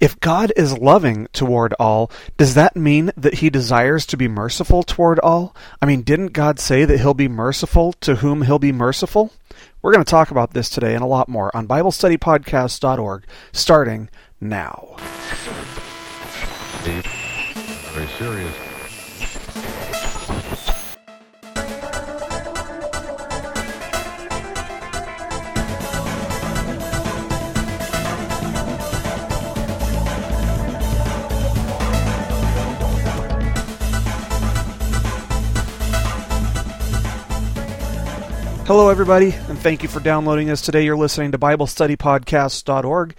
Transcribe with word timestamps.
If 0.00 0.20
God 0.20 0.52
is 0.56 0.78
loving 0.78 1.26
toward 1.32 1.72
all, 1.74 2.10
does 2.36 2.54
that 2.54 2.76
mean 2.76 3.10
that 3.16 3.34
he 3.34 3.50
desires 3.50 4.06
to 4.06 4.16
be 4.16 4.28
merciful 4.28 4.84
toward 4.84 5.18
all? 5.18 5.56
I 5.82 5.86
mean, 5.86 6.02
didn't 6.02 6.32
God 6.32 6.60
say 6.60 6.84
that 6.84 7.00
he'll 7.00 7.14
be 7.14 7.26
merciful 7.26 7.94
to 7.94 8.16
whom 8.16 8.42
he'll 8.42 8.60
be 8.60 8.70
merciful? 8.70 9.32
We're 9.82 9.92
going 9.92 10.04
to 10.04 10.10
talk 10.10 10.30
about 10.30 10.52
this 10.52 10.70
today 10.70 10.94
and 10.94 11.02
a 11.02 11.06
lot 11.06 11.28
more 11.28 11.54
on 11.56 11.66
BibleStudyPodcast.org, 11.66 13.24
starting 13.52 14.08
now. 14.40 14.96
Very 17.92 18.08
serious. 18.18 18.67
Hello, 38.68 38.90
everybody, 38.90 39.32
and 39.48 39.58
thank 39.58 39.82
you 39.82 39.88
for 39.88 39.98
downloading 39.98 40.50
us 40.50 40.60
today. 40.60 40.84
You're 40.84 40.94
listening 40.94 41.32
to 41.32 41.38
BibleStudyPodcast.org. 41.38 43.14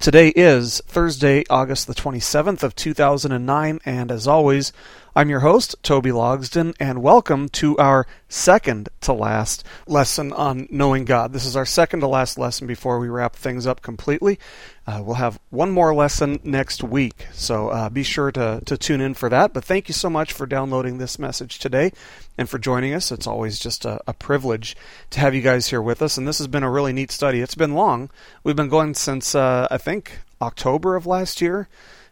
Today 0.00 0.32
is 0.34 0.82
Thursday, 0.86 1.44
August 1.48 1.86
the 1.86 1.94
27th 1.94 2.64
of 2.64 2.74
2009, 2.74 3.78
and 3.84 4.10
as 4.10 4.26
always, 4.26 4.72
I'm 5.14 5.30
your 5.30 5.40
host, 5.40 5.76
Toby 5.84 6.10
Logsden, 6.10 6.74
and 6.80 7.00
welcome 7.00 7.48
to 7.50 7.76
our 7.78 8.08
second 8.28 8.88
to 9.02 9.12
last 9.12 9.62
lesson 9.86 10.32
on 10.32 10.66
knowing 10.68 11.04
God. 11.04 11.32
This 11.32 11.46
is 11.46 11.54
our 11.54 11.66
second 11.66 12.00
to 12.00 12.08
last 12.08 12.36
lesson 12.36 12.66
before 12.66 12.98
we 12.98 13.08
wrap 13.08 13.36
things 13.36 13.68
up 13.68 13.82
completely. 13.82 14.40
Uh, 14.84 15.00
we'll 15.04 15.14
have 15.14 15.38
one 15.50 15.70
more 15.70 15.94
lesson 15.94 16.40
next 16.42 16.82
week, 16.82 17.26
so 17.32 17.68
uh, 17.68 17.88
be 17.88 18.02
sure 18.02 18.32
to, 18.32 18.62
to 18.66 18.76
tune 18.76 19.00
in 19.00 19.14
for 19.14 19.28
that. 19.28 19.52
But 19.52 19.64
thank 19.64 19.86
you 19.86 19.94
so 19.94 20.10
much 20.10 20.32
for 20.32 20.44
downloading 20.44 20.98
this 20.98 21.20
message 21.20 21.60
today 21.60 21.92
and 22.38 22.48
for 22.48 22.58
joining 22.58 22.94
us. 22.94 23.12
It's 23.12 23.26
always 23.26 23.58
just 23.58 23.84
a, 23.84 24.00
a 24.06 24.14
privilege 24.14 24.76
to 25.10 25.20
have 25.20 25.34
you 25.34 25.42
guys 25.42 25.66
here 25.66 25.82
with 25.82 26.00
us, 26.00 26.16
and 26.16 26.26
this 26.26 26.38
has 26.38 26.46
been 26.46 26.62
a 26.62 26.70
really 26.70 26.94
neat 26.94 27.10
study. 27.10 27.40
It's 27.40 27.56
been 27.56 27.74
long. 27.74 28.08
We've 28.44 28.56
been 28.56 28.68
going 28.68 28.94
since, 28.94 29.34
uh, 29.34 29.68
I 29.70 29.76
think, 29.76 30.20
October 30.40 30.96
of 30.96 31.04
last 31.04 31.42
year 31.42 31.68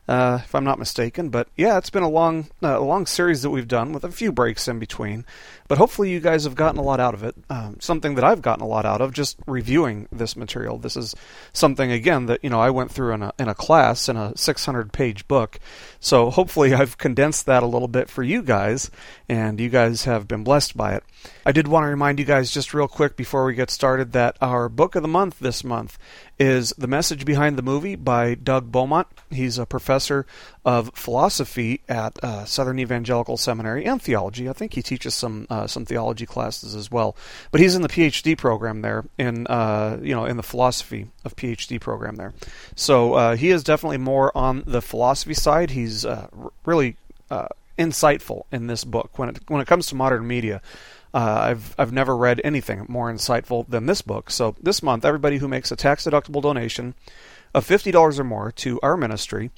uh, 0.08 0.40
if 0.42 0.54
I'm 0.54 0.64
not 0.64 0.78
mistaken. 0.78 1.28
But 1.28 1.48
yeah, 1.56 1.78
it's 1.78 1.90
been 1.90 2.02
a 2.02 2.08
long, 2.08 2.48
uh, 2.62 2.78
a 2.78 2.80
long 2.80 3.06
series 3.06 3.42
that 3.42 3.50
we've 3.50 3.68
done 3.68 3.92
with 3.92 4.04
a 4.04 4.10
few 4.10 4.32
breaks 4.32 4.68
in 4.68 4.78
between. 4.78 5.24
But 5.68 5.78
hopefully, 5.78 6.10
you 6.10 6.20
guys 6.20 6.44
have 6.44 6.54
gotten 6.54 6.78
a 6.78 6.82
lot 6.82 7.00
out 7.00 7.14
of 7.14 7.22
it. 7.22 7.34
Um, 7.50 7.76
something 7.80 8.14
that 8.14 8.24
I've 8.24 8.42
gotten 8.42 8.62
a 8.62 8.68
lot 8.68 8.86
out 8.86 9.00
of 9.00 9.12
just 9.12 9.38
reviewing 9.46 10.08
this 10.12 10.36
material. 10.36 10.78
This 10.78 10.96
is 10.96 11.14
something 11.52 11.90
again 11.90 12.26
that 12.26 12.42
you 12.42 12.50
know 12.50 12.60
I 12.60 12.70
went 12.70 12.90
through 12.90 13.14
in 13.14 13.22
a 13.22 13.32
in 13.38 13.48
a 13.48 13.54
class 13.54 14.08
in 14.08 14.16
a 14.16 14.36
600 14.36 14.92
page 14.92 15.26
book. 15.28 15.58
So 16.00 16.30
hopefully, 16.30 16.74
I've 16.74 16.98
condensed 16.98 17.46
that 17.46 17.62
a 17.62 17.66
little 17.66 17.88
bit 17.88 18.08
for 18.08 18.22
you 18.22 18.42
guys, 18.42 18.90
and 19.28 19.60
you 19.60 19.68
guys 19.68 20.04
have 20.04 20.28
been 20.28 20.44
blessed 20.44 20.76
by 20.76 20.94
it. 20.94 21.04
I 21.44 21.52
did 21.52 21.68
want 21.68 21.84
to 21.84 21.88
remind 21.88 22.18
you 22.18 22.24
guys 22.24 22.50
just 22.50 22.74
real 22.74 22.88
quick 22.88 23.16
before 23.16 23.44
we 23.44 23.54
get 23.54 23.70
started 23.70 24.12
that 24.12 24.36
our 24.40 24.68
book 24.68 24.94
of 24.94 25.02
the 25.02 25.08
month 25.08 25.38
this 25.38 25.64
month 25.64 25.98
is 26.38 26.72
The 26.76 26.86
Message 26.86 27.24
Behind 27.24 27.56
the 27.56 27.62
Movie 27.62 27.96
by 27.96 28.34
Doug 28.34 28.70
Beaumont. 28.70 29.06
He's 29.30 29.58
a 29.58 29.66
professor 29.66 30.26
of 30.66 30.90
philosophy 30.94 31.80
at 31.88 32.18
uh, 32.24 32.44
Southern 32.44 32.80
Evangelical 32.80 33.36
Seminary 33.36 33.86
and 33.86 34.02
theology. 34.02 34.48
I 34.48 34.52
think 34.52 34.74
he 34.74 34.82
teaches 34.82 35.14
some 35.14 35.46
uh, 35.48 35.68
some 35.68 35.86
theology 35.86 36.26
classes 36.26 36.74
as 36.74 36.90
well. 36.90 37.16
But 37.52 37.60
he's 37.60 37.76
in 37.76 37.82
the 37.82 37.88
PhD 37.88 38.36
program 38.36 38.82
there 38.82 39.04
in 39.16 39.46
uh, 39.46 39.98
you 40.02 40.12
know 40.12 40.24
in 40.24 40.36
the 40.36 40.42
philosophy 40.42 41.06
of 41.24 41.36
PhD 41.36 41.80
program 41.80 42.16
there. 42.16 42.34
So 42.74 43.14
uh, 43.14 43.36
he 43.36 43.50
is 43.50 43.62
definitely 43.62 43.98
more 43.98 44.36
on 44.36 44.64
the 44.66 44.82
philosophy 44.82 45.34
side. 45.34 45.70
He's 45.70 46.04
uh, 46.04 46.26
really 46.64 46.96
uh, 47.30 47.46
insightful 47.78 48.42
in 48.50 48.66
this 48.66 48.82
book 48.82 49.20
when 49.20 49.28
it 49.28 49.38
when 49.46 49.60
it 49.60 49.68
comes 49.68 49.86
to 49.86 49.94
modern 49.94 50.26
media. 50.26 50.60
Uh, 51.14 51.38
I've 51.42 51.76
I've 51.78 51.92
never 51.92 52.16
read 52.16 52.40
anything 52.42 52.86
more 52.88 53.10
insightful 53.10 53.68
than 53.68 53.86
this 53.86 54.02
book. 54.02 54.32
So 54.32 54.56
this 54.60 54.82
month, 54.82 55.04
everybody 55.04 55.38
who 55.38 55.46
makes 55.46 55.70
a 55.70 55.76
tax 55.76 56.06
deductible 56.06 56.42
donation 56.42 56.94
of 57.54 57.64
fifty 57.64 57.92
dollars 57.92 58.18
or 58.18 58.24
more 58.24 58.50
to 58.50 58.80
our 58.82 58.96
ministry 58.96 59.52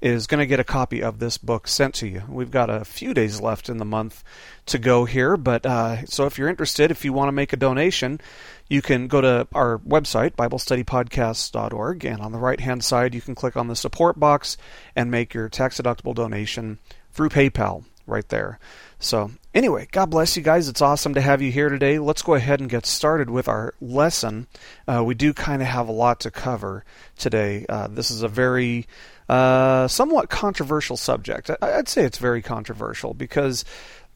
is 0.00 0.26
going 0.26 0.40
to 0.40 0.46
get 0.46 0.60
a 0.60 0.64
copy 0.64 1.02
of 1.02 1.18
this 1.18 1.38
book 1.38 1.66
sent 1.66 1.94
to 1.94 2.08
you. 2.08 2.22
We've 2.28 2.50
got 2.50 2.68
a 2.68 2.84
few 2.84 3.14
days 3.14 3.40
left 3.40 3.68
in 3.68 3.78
the 3.78 3.84
month 3.84 4.22
to 4.66 4.78
go 4.78 5.04
here, 5.04 5.36
but 5.36 5.64
uh, 5.64 6.04
so 6.06 6.26
if 6.26 6.38
you're 6.38 6.48
interested, 6.48 6.90
if 6.90 7.04
you 7.04 7.12
want 7.12 7.28
to 7.28 7.32
make 7.32 7.52
a 7.52 7.56
donation, 7.56 8.20
you 8.68 8.82
can 8.82 9.08
go 9.08 9.20
to 9.20 9.48
our 9.54 9.78
website, 9.78 10.32
BibleStudyPodcasts.org, 10.32 12.04
and 12.04 12.20
on 12.20 12.32
the 12.32 12.38
right 12.38 12.60
hand 12.60 12.84
side, 12.84 13.14
you 13.14 13.20
can 13.20 13.34
click 13.34 13.56
on 13.56 13.68
the 13.68 13.76
support 13.76 14.18
box 14.18 14.56
and 14.94 15.10
make 15.10 15.34
your 15.34 15.48
tax 15.48 15.80
deductible 15.80 16.14
donation 16.14 16.78
through 17.12 17.28
PayPal 17.28 17.84
right 18.06 18.28
there. 18.28 18.58
So, 18.98 19.30
anyway, 19.54 19.88
God 19.92 20.06
bless 20.10 20.36
you 20.36 20.42
guys. 20.42 20.68
It's 20.68 20.82
awesome 20.82 21.14
to 21.14 21.20
have 21.20 21.42
you 21.42 21.52
here 21.52 21.68
today. 21.68 21.98
Let's 21.98 22.22
go 22.22 22.34
ahead 22.34 22.60
and 22.60 22.70
get 22.70 22.86
started 22.86 23.28
with 23.28 23.48
our 23.48 23.74
lesson. 23.80 24.46
Uh, 24.86 25.02
we 25.04 25.14
do 25.14 25.32
kind 25.32 25.62
of 25.62 25.68
have 25.68 25.88
a 25.88 25.92
lot 25.92 26.20
to 26.20 26.30
cover 26.30 26.84
today. 27.18 27.66
Uh, 27.68 27.88
this 27.88 28.10
is 28.10 28.22
a 28.22 28.28
very 28.28 28.86
uh, 29.28 29.88
somewhat 29.88 30.28
controversial 30.28 30.96
subject. 30.96 31.50
I'd 31.62 31.88
say 31.88 32.04
it's 32.04 32.18
very 32.18 32.42
controversial 32.42 33.14
because 33.14 33.64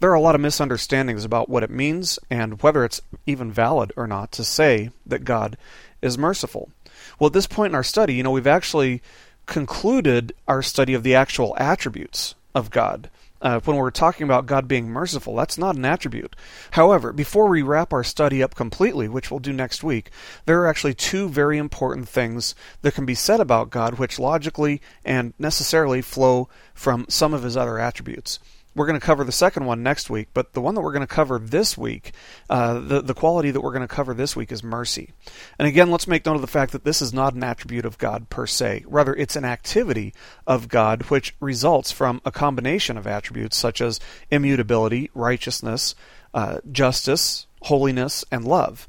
there 0.01 0.11
are 0.11 0.15
a 0.15 0.21
lot 0.21 0.35
of 0.35 0.41
misunderstandings 0.41 1.25
about 1.25 1.49
what 1.49 1.63
it 1.63 1.71
means 1.71 2.19
and 2.31 2.63
whether 2.63 2.85
it's 2.85 3.01
even 3.27 3.51
valid 3.51 3.93
or 3.97 4.07
not 4.07 4.33
to 4.33 4.45
say 4.45 4.91
that 5.07 5.25
God 5.25 5.57
is 6.03 6.17
merciful. 6.17 6.71
Well, 7.19 7.29
at 7.29 7.33
this 7.33 7.47
point 7.47 7.73
in 7.73 7.75
our 7.75 7.83
study, 7.83 8.15
you 8.15 8.23
know, 8.23 8.31
we've 8.31 8.47
actually 8.47 9.03
concluded 9.47 10.35
our 10.47 10.63
study 10.63 10.95
of 10.95 11.03
the 11.03 11.15
actual 11.15 11.57
attributes 11.59 12.35
of 12.55 12.71
God. 12.71 13.11
Uh, 13.41 13.61
when 13.61 13.77
we're 13.77 13.91
talking 13.91 14.25
about 14.25 14.47
God 14.47 14.67
being 14.67 14.89
merciful, 14.89 15.37
that's 15.37 15.59
not 15.59 15.77
an 15.77 15.85
attribute. 15.85 16.35
However, 16.73 17.13
before 17.13 17.49
we 17.49 17.63
wrap 17.63 17.93
our 17.93 18.03
study 18.03 18.43
up 18.43 18.55
completely, 18.55 19.09
which 19.09 19.31
we'll 19.31 19.39
do 19.41 19.53
next 19.53 19.85
week, 19.85 20.11
there 20.47 20.61
are 20.61 20.67
actually 20.67 20.95
two 20.95 21.29
very 21.29 21.57
important 21.57 22.09
things 22.09 22.55
that 22.83 22.95
can 22.95 23.07
be 23.07 23.15
said 23.15 23.39
about 23.41 23.71
God 23.71 23.99
which 23.99 24.19
logically 24.19 24.81
and 25.05 25.35
necessarily 25.39 26.03
flow 26.03 26.49
from 26.75 27.07
some 27.09 27.33
of 27.33 27.45
his 27.45 27.57
other 27.57 27.79
attributes. 27.79 28.41
We're 28.79 28.87
going 28.87 29.01
to 29.01 29.05
cover 29.05 29.25
the 29.25 29.33
second 29.33 29.65
one 29.65 29.83
next 29.83 30.09
week, 30.09 30.29
but 30.33 30.53
the 30.53 30.61
one 30.61 30.77
that 30.77 30.83
we're 30.83 30.93
going 30.93 31.07
to 31.07 31.13
cover 31.13 31.41
this 31.41 31.77
week, 31.77 32.13
uh, 32.49 32.79
the, 32.79 33.01
the 33.03 33.13
quality 33.13 33.51
that 33.51 33.61
we're 33.61 33.73
going 33.73 33.83
to 33.83 33.93
cover 33.93 34.15
this 34.15 34.37
week 34.37 34.53
is 34.53 34.63
mercy. 34.63 35.11
And 35.59 35.67
again, 35.67 35.91
let's 35.91 36.07
make 36.07 36.25
note 36.25 36.37
of 36.37 36.43
the 36.43 36.47
fact 36.47 36.71
that 36.71 36.85
this 36.85 37.03
is 37.03 37.13
not 37.13 37.35
an 37.35 37.43
attribute 37.43 37.85
of 37.85 37.99
God 37.99 38.31
per 38.31 38.47
se. 38.47 38.85
Rather, 38.87 39.15
it's 39.17 39.35
an 39.35 39.45
activity 39.45 40.15
of 40.47 40.69
God 40.69 41.03
which 41.11 41.35
results 41.41 41.91
from 41.91 42.23
a 42.25 42.31
combination 42.31 42.97
of 42.97 43.05
attributes 43.05 43.57
such 43.57 43.81
as 43.81 43.99
immutability, 44.31 45.11
righteousness, 45.13 45.97
uh, 46.33 46.61
justice, 46.71 47.49
holiness, 47.63 48.25
and 48.31 48.45
love. 48.45 48.87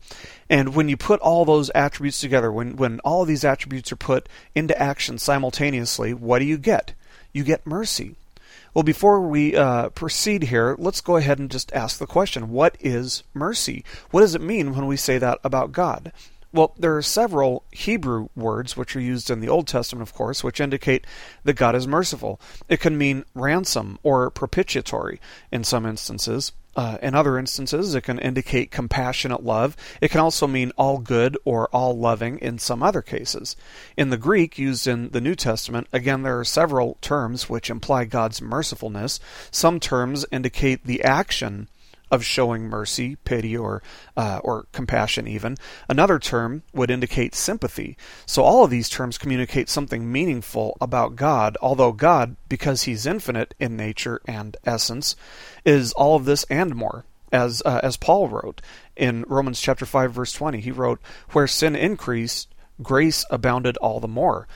And 0.52 0.76
when 0.76 0.88
you 0.88 0.98
put 0.98 1.20
all 1.20 1.46
those 1.46 1.72
attributes 1.72 2.22
together, 2.22 2.52
when, 2.52 2.76
when 2.76 3.00
all 3.00 3.24
of 3.24 3.28
these 3.28 3.44
attributes 3.44 3.92
are 3.92 3.96
put 3.96 4.30
into 4.54 4.80
action 4.80 5.18
simultaneously, 5.18 6.14
what 6.14 6.38
do 6.38 6.46
you 6.46 6.60
get? 6.60 6.94
You 7.34 7.44
get 7.44 7.66
mercy. 7.66 8.18
Well, 8.74 8.84
before 8.84 9.22
we 9.22 9.56
uh, 9.56 9.90
proceed 9.90 10.44
here, 10.44 10.76
let's 10.78 11.02
go 11.02 11.16
ahead 11.16 11.40
and 11.40 11.50
just 11.50 11.74
ask 11.74 11.98
the 11.98 12.06
question 12.06 12.50
what 12.52 12.78
is 12.80 13.24
mercy? 13.34 13.84
What 14.12 14.22
does 14.22 14.36
it 14.36 14.42
mean 14.42 14.76
when 14.76 14.86
we 14.86 14.98
say 14.98 15.18
that 15.18 15.40
about 15.44 15.72
God? 15.72 16.12
Well, 16.52 16.74
there 16.78 16.98
are 16.98 17.02
several 17.04 17.64
Hebrew 17.72 18.30
words 18.36 18.76
which 18.76 18.96
are 18.96 19.02
used 19.02 19.30
in 19.30 19.40
the 19.40 19.50
Old 19.50 19.68
Testament, 19.68 20.08
of 20.08 20.16
course, 20.16 20.44
which 20.44 20.60
indicate 20.60 21.06
that 21.44 21.54
God 21.54 21.76
is 21.76 21.88
merciful. 21.88 22.40
It 22.68 22.80
can 22.80 22.98
mean 22.98 23.24
ransom 23.36 24.00
or 24.02 24.32
propitiatory 24.32 25.22
in 25.52 25.64
some 25.64 25.86
instances. 25.86 26.52
Uh, 26.76 26.98
in 27.02 27.16
other 27.16 27.38
instances, 27.38 27.96
it 27.96 28.02
can 28.02 28.20
indicate 28.20 28.72
compassionate 28.72 29.44
love. 29.44 29.76
It 30.02 30.12
can 30.12 30.20
also 30.20 30.48
mean 30.48 30.72
all 30.78 31.00
good 31.00 31.38
or 31.44 31.68
all 31.70 31.98
loving 31.98 32.38
in 32.40 32.60
some 32.60 32.84
other 32.84 33.02
cases. 33.02 33.56
In 33.98 34.12
the 34.12 34.18
Greek 34.18 34.58
used 34.58 34.88
in 34.88 35.10
the 35.10 35.20
New 35.20 35.36
Testament, 35.36 35.88
again, 35.92 36.22
there 36.22 36.40
are 36.40 36.46
several 36.46 36.98
terms 37.02 37.50
which 37.50 37.70
imply 37.70 38.06
God's 38.06 38.40
mercifulness. 38.40 39.20
Some 39.52 39.80
terms 39.80 40.26
indicate 40.32 40.86
the 40.86 41.04
action 41.04 41.68
of 42.12 42.24
showing 42.24 42.64
mercy, 42.64 43.16
pity, 43.26 43.56
or 43.56 43.82
uh, 44.18 44.40
or 44.44 44.68
compassion. 44.72 45.28
Even 45.28 45.58
another 45.88 46.20
term 46.20 46.64
would 46.74 46.90
indicate 46.92 47.36
sympathy. 47.36 47.98
So 48.26 48.44
all 48.44 48.64
of 48.64 48.72
these 48.72 48.90
terms 48.90 49.18
communicate 49.18 49.70
something 49.70 50.12
meaningful 50.12 50.78
about 50.82 51.16
God. 51.16 51.58
Although 51.62 51.92
God, 51.92 52.36
because 52.48 52.84
He's 52.84 53.06
infinite 53.06 53.54
in 53.60 53.78
nature 53.78 54.22
and 54.26 54.58
essence, 54.66 55.16
is 55.66 55.94
all 55.94 56.16
of 56.16 56.26
this 56.26 56.46
and 56.50 56.76
more. 56.76 57.06
As 57.32 57.62
uh, 57.64 57.80
as 57.84 57.96
Paul 57.96 58.28
wrote 58.28 58.62
in 58.96 59.24
Romans 59.28 59.62
chapter 59.62 59.86
five 59.86 60.12
verse 60.14 60.34
twenty, 60.34 60.62
he 60.62 60.72
wrote, 60.72 61.00
"Where 61.32 61.48
sin 61.48 61.76
increased, 61.76 62.48
grace 62.82 63.24
abounded 63.30 63.78
all 63.78 64.00
the 64.00 64.08
more." 64.08 64.48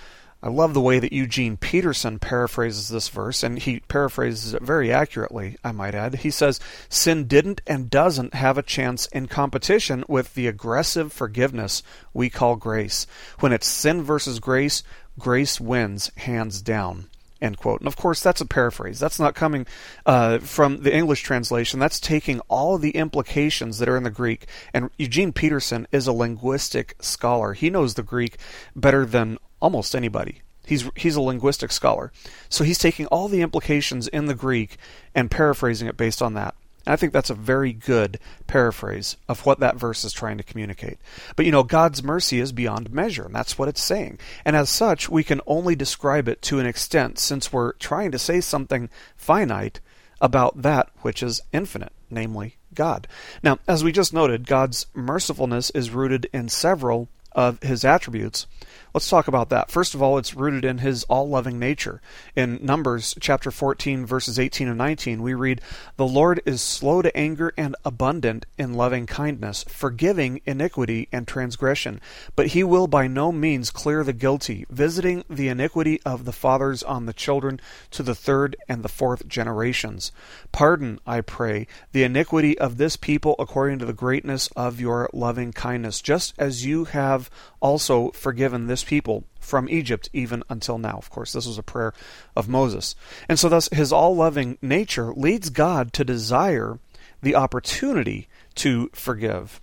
I 0.44 0.50
love 0.50 0.74
the 0.74 0.82
way 0.82 1.00
that 1.00 1.14
Eugene 1.14 1.56
Peterson 1.56 2.20
paraphrases 2.20 2.90
this 2.90 3.08
verse, 3.08 3.44
and 3.44 3.58
he 3.58 3.80
paraphrases 3.80 4.54
it 4.54 4.62
very 4.62 4.92
accurately, 4.92 5.56
I 5.64 5.72
might 5.72 5.96
add. 5.96 6.16
He 6.16 6.32
says, 6.32 6.60
Sin 6.90 7.28
didn't 7.28 7.62
and 7.66 7.90
doesn't 7.90 8.34
have 8.34 8.58
a 8.58 8.62
chance 8.62 9.06
in 9.06 9.28
competition 9.28 10.04
with 10.10 10.34
the 10.34 10.48
aggressive 10.48 11.14
forgiveness 11.14 11.82
we 12.14 12.30
call 12.30 12.58
grace. 12.58 13.08
When 13.40 13.54
it's 13.54 13.68
sin 13.68 14.04
versus 14.04 14.42
grace, 14.42 14.84
grace 15.18 15.62
wins 15.62 16.12
hands 16.18 16.62
down. 16.62 17.06
End 17.42 17.58
quote. 17.58 17.80
And 17.80 17.88
of 17.88 17.96
course, 17.96 18.22
that's 18.22 18.42
a 18.42 18.46
paraphrase. 18.46 19.00
That's 19.00 19.20
not 19.20 19.36
coming 19.36 19.66
uh, 20.06 20.40
from 20.40 20.84
the 20.84 20.94
English 20.94 21.24
translation. 21.24 21.80
That's 21.80 22.02
taking 22.02 22.42
all 22.42 22.78
the 22.78 22.92
implications 22.92 23.80
that 23.80 23.88
are 23.88 23.98
in 23.98 24.04
the 24.04 24.10
Greek. 24.10 24.48
And 24.74 24.90
Eugene 24.98 25.32
Peterson 25.32 25.88
is 25.94 26.06
a 26.06 26.14
linguistic 26.14 26.96
scholar. 27.02 27.54
He 27.54 27.70
knows 27.70 27.94
the 27.94 28.04
Greek 28.04 28.38
better 28.76 29.06
than 29.06 29.38
almost 29.64 29.96
anybody. 29.96 30.42
He's 30.66 30.90
he's 30.96 31.16
a 31.16 31.22
linguistic 31.22 31.72
scholar, 31.72 32.12
so 32.50 32.64
he's 32.64 32.78
taking 32.78 33.08
all 33.08 33.28
the 33.28 33.42
implications 33.42 34.08
in 34.08 34.28
the 34.28 34.36
Greek 34.36 34.78
and 35.16 35.32
paraphrasing 35.32 35.88
it 35.88 35.98
based 35.98 36.22
on 36.22 36.36
that. 36.36 36.56
And 36.86 36.94
I 36.94 36.96
think 36.98 37.14
that's 37.14 37.30
a 37.30 37.36
very 37.36 37.74
good 37.74 38.20
paraphrase 38.46 39.18
of 39.28 39.46
what 39.46 39.60
that 39.60 39.78
verse 39.78 40.04
is 40.04 40.14
trying 40.14 40.38
to 40.38 40.44
communicate. 40.44 41.00
But 41.36 41.46
you 41.46 41.52
know, 41.52 41.64
God's 41.64 42.04
mercy 42.04 42.40
is 42.40 42.52
beyond 42.52 42.94
measure, 42.94 43.26
and 43.26 43.36
that's 43.36 43.58
what 43.58 43.70
it's 43.70 43.82
saying. 43.82 44.20
And 44.46 44.56
as 44.56 44.70
such, 44.70 45.10
we 45.10 45.24
can 45.24 45.42
only 45.48 45.76
describe 45.76 46.28
it 46.28 46.42
to 46.44 46.60
an 46.60 46.66
extent 46.66 47.20
since 47.20 47.52
we're 47.52 47.74
trying 47.74 48.12
to 48.12 48.20
say 48.20 48.42
something 48.42 48.90
finite 49.16 49.80
about 50.22 50.62
that 50.62 50.90
which 51.02 51.24
is 51.24 51.42
infinite, 51.52 51.94
namely 52.10 52.58
God. 52.74 53.08
Now, 53.44 53.60
as 53.68 53.84
we 53.84 53.92
just 53.92 54.14
noted, 54.14 54.48
God's 54.48 54.88
mercifulness 54.96 55.72
is 55.76 55.92
rooted 55.92 56.30
in 56.34 56.48
several 56.48 57.10
of 57.36 57.62
his 57.62 57.84
attributes. 57.84 58.48
Let's 58.94 59.10
talk 59.10 59.28
about 59.28 59.50
that. 59.50 59.72
First 59.72 59.96
of 59.96 60.04
all, 60.04 60.20
it's 60.20 60.36
rooted 60.36 60.64
in 60.64 60.78
his 60.78 61.04
all 61.06 61.28
loving 61.28 61.58
nature. 61.58 62.00
In 62.36 62.60
Numbers 62.62 63.16
chapter 63.20 63.50
14, 63.50 64.06
verses 64.06 64.38
18 64.38 64.68
and 64.68 64.78
19, 64.78 65.24
we 65.24 65.34
read, 65.34 65.62
The 65.98 66.06
Lord 66.06 66.44
is 66.46 66.62
slow 66.62 67.02
to 67.02 67.18
anger 67.18 67.52
and 67.58 67.76
abundant 67.84 68.46
in 68.56 68.76
loving 68.76 69.08
kindness, 69.08 69.66
forgiving 69.68 70.42
iniquity 70.46 71.08
and 71.12 71.28
transgression. 71.28 72.02
But 72.36 72.48
he 72.48 72.64
will 72.64 72.86
by 72.86 73.08
no 73.08 73.32
means 73.32 73.72
clear 73.72 74.04
the 74.04 74.14
guilty, 74.14 74.68
visiting 74.70 75.24
the 75.28 75.48
iniquity 75.48 76.00
of 76.06 76.26
the 76.26 76.32
fathers 76.32 76.84
on 76.84 77.08
the 77.08 77.14
children 77.14 77.60
to 77.92 78.04
the 78.04 78.14
third 78.14 78.56
and 78.70 78.84
the 78.84 78.90
fourth 78.90 79.28
generations. 79.28 80.12
Pardon, 80.52 81.00
I 81.08 81.22
pray, 81.22 81.66
the 81.94 82.04
iniquity 82.04 82.60
of 82.60 82.78
this 82.78 82.96
people 82.96 83.36
according 83.40 83.80
to 83.80 83.86
the 83.86 83.94
greatness 83.94 84.50
of 84.56 84.80
your 84.80 85.10
loving 85.14 85.52
kindness, 85.52 86.00
just 86.00 86.36
as 86.38 86.64
you 86.64 86.86
have 86.86 87.23
also 87.60 88.12
forgiven 88.12 88.68
this 88.68 88.84
people 88.84 89.26
from 89.40 89.70
Egypt 89.70 90.10
even 90.14 90.44
until 90.50 90.78
now. 90.78 90.98
Of 90.98 91.10
course, 91.10 91.34
this 91.34 91.48
was 91.48 91.58
a 91.58 91.64
prayer 91.64 91.94
of 92.36 92.48
Moses. 92.48 92.96
And 93.28 93.38
so, 93.38 93.50
thus, 93.50 93.70
his 93.72 93.92
all 93.92 94.16
loving 94.16 94.58
nature 94.62 95.14
leads 95.14 95.50
God 95.50 95.94
to 95.94 96.04
desire 96.04 96.80
the 97.22 97.36
opportunity 97.36 98.28
to 98.56 98.90
forgive. 98.94 99.62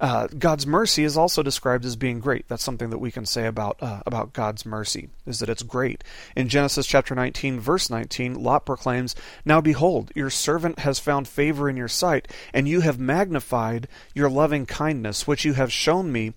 Uh, 0.00 0.28
God's 0.28 0.66
mercy 0.66 1.04
is 1.04 1.18
also 1.18 1.42
described 1.42 1.84
as 1.84 1.94
being 1.94 2.20
great. 2.20 2.48
That's 2.48 2.62
something 2.62 2.88
that 2.88 2.98
we 2.98 3.10
can 3.10 3.26
say 3.26 3.46
about 3.46 3.76
uh, 3.82 4.00
about 4.06 4.32
God's 4.32 4.64
mercy 4.64 5.10
is 5.26 5.40
that 5.40 5.50
it's 5.50 5.62
great. 5.62 6.02
In 6.34 6.48
Genesis 6.48 6.86
chapter 6.86 7.14
19, 7.14 7.60
verse 7.60 7.90
19, 7.90 8.42
Lot 8.42 8.64
proclaims, 8.64 9.14
"Now 9.44 9.60
behold, 9.60 10.10
your 10.14 10.30
servant 10.30 10.78
has 10.80 10.98
found 10.98 11.28
favor 11.28 11.68
in 11.68 11.76
your 11.76 11.88
sight, 11.88 12.28
and 12.54 12.66
you 12.66 12.80
have 12.80 12.98
magnified 12.98 13.88
your 14.14 14.30
loving 14.30 14.64
kindness, 14.64 15.26
which 15.26 15.44
you 15.44 15.52
have 15.52 15.70
shown 15.70 16.10
me 16.10 16.32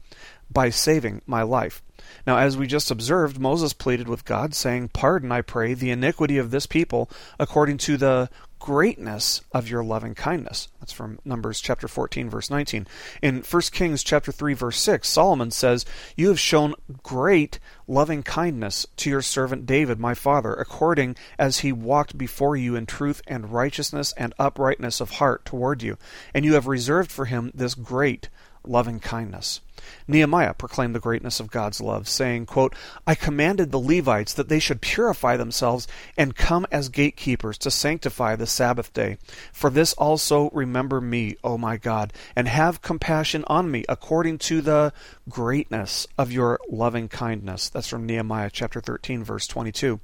by 0.54 0.70
saving 0.70 1.22
my 1.26 1.42
life." 1.42 1.82
Now, 2.28 2.38
as 2.38 2.58
we 2.58 2.68
just 2.68 2.92
observed, 2.92 3.40
Moses 3.40 3.74
pleaded 3.74 4.08
with 4.08 4.26
God, 4.26 4.54
saying, 4.54 4.90
Pardon, 4.90 5.32
I 5.32 5.42
pray, 5.42 5.74
the 5.74 5.92
iniquity 5.92 6.38
of 6.38 6.52
this 6.52 6.66
people 6.66 7.10
according 7.40 7.78
to 7.80 7.98
the 7.98 8.30
greatness 8.64 9.42
of 9.52 9.68
your 9.68 9.84
loving 9.84 10.16
kindness. 10.16 10.70
That's 10.80 10.94
from 10.94 11.20
Numbers 11.26 11.60
chapter 11.60 11.86
14 11.86 12.30
verse 12.30 12.50
19. 12.50 12.88
In 13.22 13.42
1 13.42 13.62
Kings 13.74 14.04
chapter 14.04 14.32
3 14.32 14.54
verse 14.54 14.80
6, 14.80 15.10
Solomon 15.10 15.52
says, 15.52 15.84
"You 16.16 16.30
have 16.30 16.40
shown 16.40 16.74
great 17.04 17.60
loving 17.90 18.24
kindness 18.24 18.86
to 18.96 19.10
your 19.10 19.22
servant 19.22 19.66
David, 19.66 20.00
my 20.00 20.14
father, 20.14 20.54
according 20.54 21.18
as 21.38 21.60
he 21.60 21.74
walked 21.74 22.18
before 22.18 22.56
you 22.56 22.74
in 22.74 22.86
truth 22.86 23.22
and 23.28 23.52
righteousness 23.52 24.14
and 24.16 24.34
uprightness 24.40 25.02
of 25.02 25.12
heart 25.12 25.44
toward 25.44 25.84
you, 25.84 25.98
and 26.34 26.46
you 26.46 26.54
have 26.54 26.66
reserved 26.66 27.12
for 27.12 27.26
him 27.26 27.52
this 27.54 27.76
great 27.76 28.30
loving 28.66 29.00
kindness." 29.00 29.62
Nehemiah 30.08 30.54
proclaimed 30.54 30.96
the 30.96 31.00
greatness 31.00 31.40
of 31.40 31.52
God's 31.52 31.82
love, 31.82 32.08
saying, 32.08 32.46
quote, 32.46 32.76
I 33.06 33.16
commanded 33.16 33.72
the 33.72 33.80
Levites 33.80 34.34
that 34.34 34.50
they 34.50 34.60
should 34.60 34.82
purify 34.82 35.38
themselves 35.38 35.88
and 36.18 36.36
come 36.36 36.66
as 36.72 36.90
gatekeepers 36.90 37.58
to 37.60 37.72
sanctify 37.72 38.36
the 38.36 38.48
Sabbath 38.48 38.94
day. 38.94 39.18
For 39.52 39.70
this 39.70 39.94
also 39.94 40.50
remember 40.52 41.02
me, 41.02 41.38
O 41.44 41.58
my 41.58 41.78
God, 41.78 42.14
and 42.36 42.48
have 42.48 42.82
compassion 42.82 43.44
on 43.48 43.72
me 43.72 43.86
according 43.88 44.40
to 44.40 44.62
the 44.62 44.94
greatness 45.30 46.08
of 46.18 46.32
your 46.32 46.60
loving 46.70 47.08
kindness. 47.08 47.70
That's 47.70 47.88
from 47.88 48.06
Nehemiah 48.06 48.50
chapter 48.52 48.82
13, 48.82 49.24
verse 49.24 49.48
22. 49.48 50.00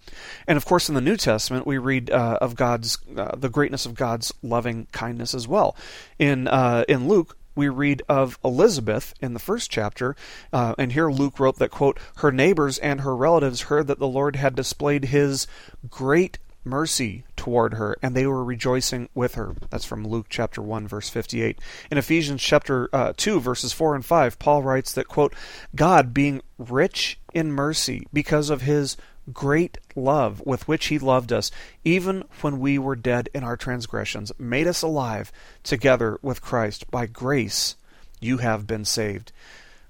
And 0.47 0.57
of 0.57 0.65
course, 0.65 0.89
in 0.89 0.95
the 0.95 1.01
New 1.01 1.17
Testament, 1.17 1.67
we 1.67 1.77
read 1.77 2.09
uh, 2.09 2.37
of 2.41 2.55
God's 2.55 2.97
uh, 3.15 3.35
the 3.35 3.49
greatness 3.49 3.85
of 3.85 3.95
God's 3.95 4.33
loving 4.41 4.87
kindness 4.91 5.33
as 5.33 5.47
well. 5.47 5.75
In 6.17 6.47
uh, 6.47 6.85
in 6.87 7.07
Luke, 7.07 7.35
we 7.55 7.67
read 7.69 8.01
of 8.07 8.39
Elizabeth 8.43 9.13
in 9.21 9.33
the 9.33 9.39
first 9.39 9.69
chapter, 9.69 10.15
uh, 10.53 10.75
and 10.77 10.93
here 10.93 11.09
Luke 11.09 11.39
wrote 11.39 11.57
that, 11.57 11.71
quote, 11.71 11.99
her 12.17 12.31
neighbors 12.31 12.77
and 12.77 13.01
her 13.01 13.15
relatives 13.15 13.63
heard 13.63 13.87
that 13.87 13.99
the 13.99 14.07
Lord 14.07 14.35
had 14.35 14.55
displayed 14.55 15.05
his 15.05 15.47
great 15.89 16.37
mercy 16.63 17.23
toward 17.35 17.73
her, 17.75 17.97
and 18.01 18.15
they 18.15 18.25
were 18.25 18.43
rejoicing 18.43 19.09
with 19.13 19.35
her. 19.35 19.55
That's 19.69 19.85
from 19.85 20.07
Luke 20.07 20.27
chapter 20.29 20.61
1, 20.61 20.87
verse 20.87 21.09
58. 21.09 21.59
In 21.91 21.97
Ephesians 21.97 22.41
chapter 22.41 22.89
uh, 22.93 23.13
2, 23.15 23.39
verses 23.39 23.73
4 23.73 23.95
and 23.95 24.05
5, 24.05 24.39
Paul 24.39 24.63
writes 24.63 24.93
that, 24.93 25.07
quote, 25.07 25.33
God, 25.75 26.13
being 26.13 26.41
rich 26.57 27.19
in 27.33 27.51
mercy 27.51 28.07
because 28.13 28.49
of 28.49 28.61
his 28.61 28.97
great 29.33 29.77
love 29.95 30.41
with 30.45 30.67
which 30.67 30.87
he 30.87 30.99
loved 30.99 31.31
us, 31.31 31.51
even 31.83 32.23
when 32.41 32.59
we 32.59 32.77
were 32.77 32.95
dead 32.95 33.29
in 33.33 33.43
our 33.43 33.57
transgressions, 33.57 34.31
made 34.37 34.67
us 34.67 34.81
alive 34.81 35.31
together 35.63 36.17
with 36.21 36.41
Christ. 36.41 36.89
By 36.91 37.05
grace 37.05 37.75
you 38.19 38.37
have 38.37 38.67
been 38.67 38.85
saved. 38.85 39.31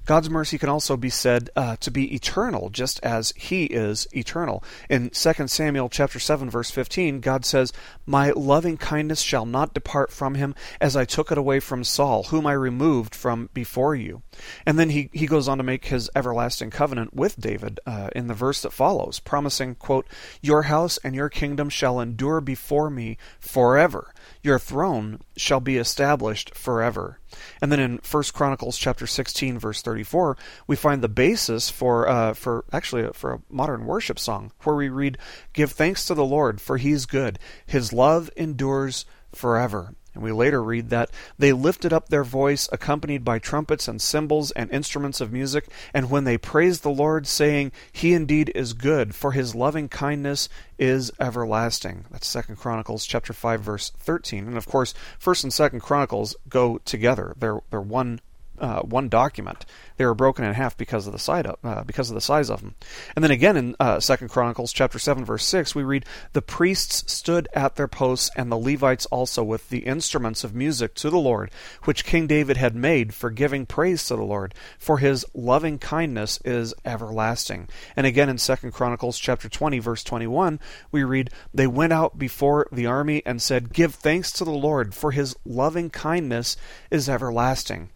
God's 0.09 0.27
mercy 0.31 0.57
can 0.57 0.69
also 0.69 0.97
be 0.97 1.11
said 1.11 1.51
uh, 1.55 1.75
to 1.81 1.91
be 1.91 2.15
eternal, 2.15 2.71
just 2.71 2.99
as 3.03 3.31
He 3.37 3.65
is 3.65 4.07
eternal. 4.11 4.63
In 4.89 5.11
2 5.11 5.47
Samuel 5.47 5.87
chapter 5.87 6.17
7, 6.17 6.49
verse 6.49 6.71
15, 6.71 7.19
God 7.19 7.45
says, 7.45 7.71
My 8.07 8.31
loving 8.31 8.75
kindness 8.75 9.21
shall 9.21 9.45
not 9.45 9.75
depart 9.75 10.11
from 10.11 10.33
him, 10.33 10.55
as 10.81 10.95
I 10.95 11.05
took 11.05 11.31
it 11.31 11.37
away 11.37 11.59
from 11.59 11.83
Saul, 11.83 12.23
whom 12.23 12.47
I 12.47 12.53
removed 12.53 13.13
from 13.13 13.51
before 13.53 13.93
you. 13.93 14.23
And 14.65 14.79
then 14.79 14.89
he, 14.89 15.11
he 15.13 15.27
goes 15.27 15.47
on 15.47 15.59
to 15.59 15.63
make 15.63 15.85
his 15.85 16.09
everlasting 16.15 16.71
covenant 16.71 17.13
with 17.13 17.39
David 17.39 17.79
uh, 17.85 18.09
in 18.15 18.25
the 18.25 18.33
verse 18.33 18.63
that 18.63 18.73
follows, 18.73 19.19
promising, 19.19 19.75
quote, 19.75 20.07
Your 20.41 20.63
house 20.63 20.97
and 21.03 21.13
your 21.13 21.29
kingdom 21.29 21.69
shall 21.69 21.99
endure 21.99 22.41
before 22.41 22.89
me 22.89 23.19
forever. 23.39 24.11
Your 24.43 24.59
throne 24.59 25.21
shall 25.35 25.59
be 25.59 25.77
established 25.77 26.55
forever. 26.55 27.19
And 27.61 27.71
then 27.71 27.79
in 27.79 27.99
1 28.09 28.23
Chronicles 28.33 28.77
chapter 28.77 29.07
16 29.07 29.59
verse 29.59 29.81
34, 29.81 30.37
we 30.67 30.75
find 30.75 31.01
the 31.01 31.09
basis 31.09 31.69
for 31.69 32.07
uh, 32.07 32.33
for 32.33 32.65
actually 32.71 33.03
uh, 33.03 33.11
for 33.13 33.33
a 33.33 33.41
modern 33.49 33.85
worship 33.85 34.19
song 34.19 34.51
where 34.63 34.75
we 34.75 34.89
read, 34.89 35.17
"Give 35.53 35.71
thanks 35.71 36.05
to 36.05 36.13
the 36.13 36.25
Lord, 36.25 36.61
for 36.61 36.77
he 36.77 36.91
is 36.91 37.05
good; 37.05 37.39
his 37.65 37.93
love 37.93 38.29
endures 38.35 39.05
forever." 39.33 39.93
And 40.19 40.25
we 40.25 40.33
later 40.33 40.61
read 40.61 40.89
that 40.89 41.09
they 41.37 41.53
lifted 41.53 41.93
up 41.93 42.09
their 42.09 42.25
voice, 42.25 42.67
accompanied 42.73 43.23
by 43.23 43.39
trumpets 43.39 43.87
and 43.87 44.01
cymbals 44.01 44.51
and 44.51 44.69
instruments 44.69 45.21
of 45.21 45.31
music, 45.31 45.69
and 45.93 46.09
when 46.09 46.25
they 46.25 46.37
praised 46.37 46.83
the 46.83 46.89
Lord, 46.89 47.25
saying, 47.25 47.71
He 47.93 48.13
indeed 48.13 48.51
is 48.53 48.73
good, 48.73 49.15
for 49.15 49.31
his 49.31 49.55
loving 49.55 49.87
kindness 49.87 50.49
is 50.77 51.09
everlasting. 51.21 52.03
That's 52.11 52.27
Second 52.27 52.57
Chronicles 52.57 53.05
chapter 53.05 53.31
five, 53.31 53.61
verse 53.61 53.91
thirteen. 53.97 54.45
And 54.45 54.57
of 54.57 54.67
course, 54.67 54.93
First 55.17 55.45
and 55.45 55.53
Second 55.53 55.79
Chronicles 55.79 56.35
go 56.49 56.79
together. 56.79 57.33
They're 57.39 57.61
they're 57.69 57.79
one 57.79 58.19
uh, 58.59 58.81
one 58.81 59.09
document. 59.09 59.65
They 59.97 60.05
were 60.05 60.13
broken 60.13 60.45
in 60.45 60.53
half 60.53 60.77
because 60.77 61.07
of 61.07 61.13
the 61.13 61.19
size 61.19 61.45
of, 61.45 61.57
uh, 61.63 61.83
because 61.83 62.09
of 62.09 62.15
the 62.15 62.21
size 62.21 62.49
of 62.49 62.61
them. 62.61 62.75
And 63.15 63.23
then 63.23 63.31
again 63.31 63.57
in 63.57 63.75
uh, 63.79 63.99
Second 63.99 64.29
Chronicles 64.29 64.71
chapter 64.71 64.99
seven 64.99 65.25
verse 65.25 65.43
six, 65.43 65.75
we 65.75 65.83
read, 65.83 66.05
"The 66.33 66.41
priests 66.41 67.11
stood 67.11 67.47
at 67.53 67.75
their 67.75 67.87
posts, 67.87 68.29
and 68.35 68.51
the 68.51 68.57
Levites 68.57 69.05
also 69.07 69.43
with 69.43 69.69
the 69.69 69.79
instruments 69.79 70.43
of 70.43 70.55
music 70.55 70.95
to 70.95 71.09
the 71.09 71.19
Lord, 71.19 71.51
which 71.83 72.05
King 72.05 72.27
David 72.27 72.57
had 72.57 72.75
made 72.75 73.13
for 73.13 73.29
giving 73.29 73.65
praise 73.65 74.05
to 74.07 74.15
the 74.15 74.23
Lord, 74.23 74.53
for 74.77 74.99
His 74.99 75.25
loving 75.33 75.79
kindness 75.79 76.39
is 76.45 76.73
everlasting." 76.85 77.67
And 77.95 78.05
again 78.05 78.29
in 78.29 78.37
Second 78.37 78.71
Chronicles 78.71 79.19
chapter 79.19 79.49
twenty 79.49 79.79
verse 79.79 80.03
twenty 80.03 80.27
one, 80.27 80.59
we 80.91 81.03
read, 81.03 81.29
"They 81.53 81.67
went 81.67 81.93
out 81.93 82.17
before 82.17 82.67
the 82.71 82.85
army 82.85 83.21
and 83.25 83.41
said, 83.41 83.73
Give 83.73 83.93
thanks 83.93 84.31
to 84.33 84.45
the 84.45 84.51
Lord, 84.51 84.93
for 84.93 85.11
His 85.11 85.35
loving 85.45 85.89
kindness 85.89 86.55
is 86.89 87.09
everlasting." 87.09 87.89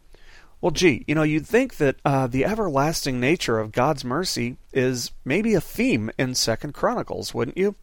Well, 0.64 0.72
gee, 0.72 1.04
you 1.10 1.14
know, 1.14 1.24
you'd 1.24 1.46
think 1.46 1.76
that 1.76 1.98
uh, 2.06 2.26
the 2.28 2.46
everlasting 2.46 3.20
nature 3.20 3.60
of 3.60 3.74
God's 3.74 4.06
mercy 4.06 4.56
is 4.72 5.12
maybe 5.26 5.56
a 5.56 5.60
theme 5.60 6.10
in 6.18 6.36
Second 6.36 6.74
Chronicles, 6.74 7.34
wouldn't 7.34 7.58
you? 7.58 7.76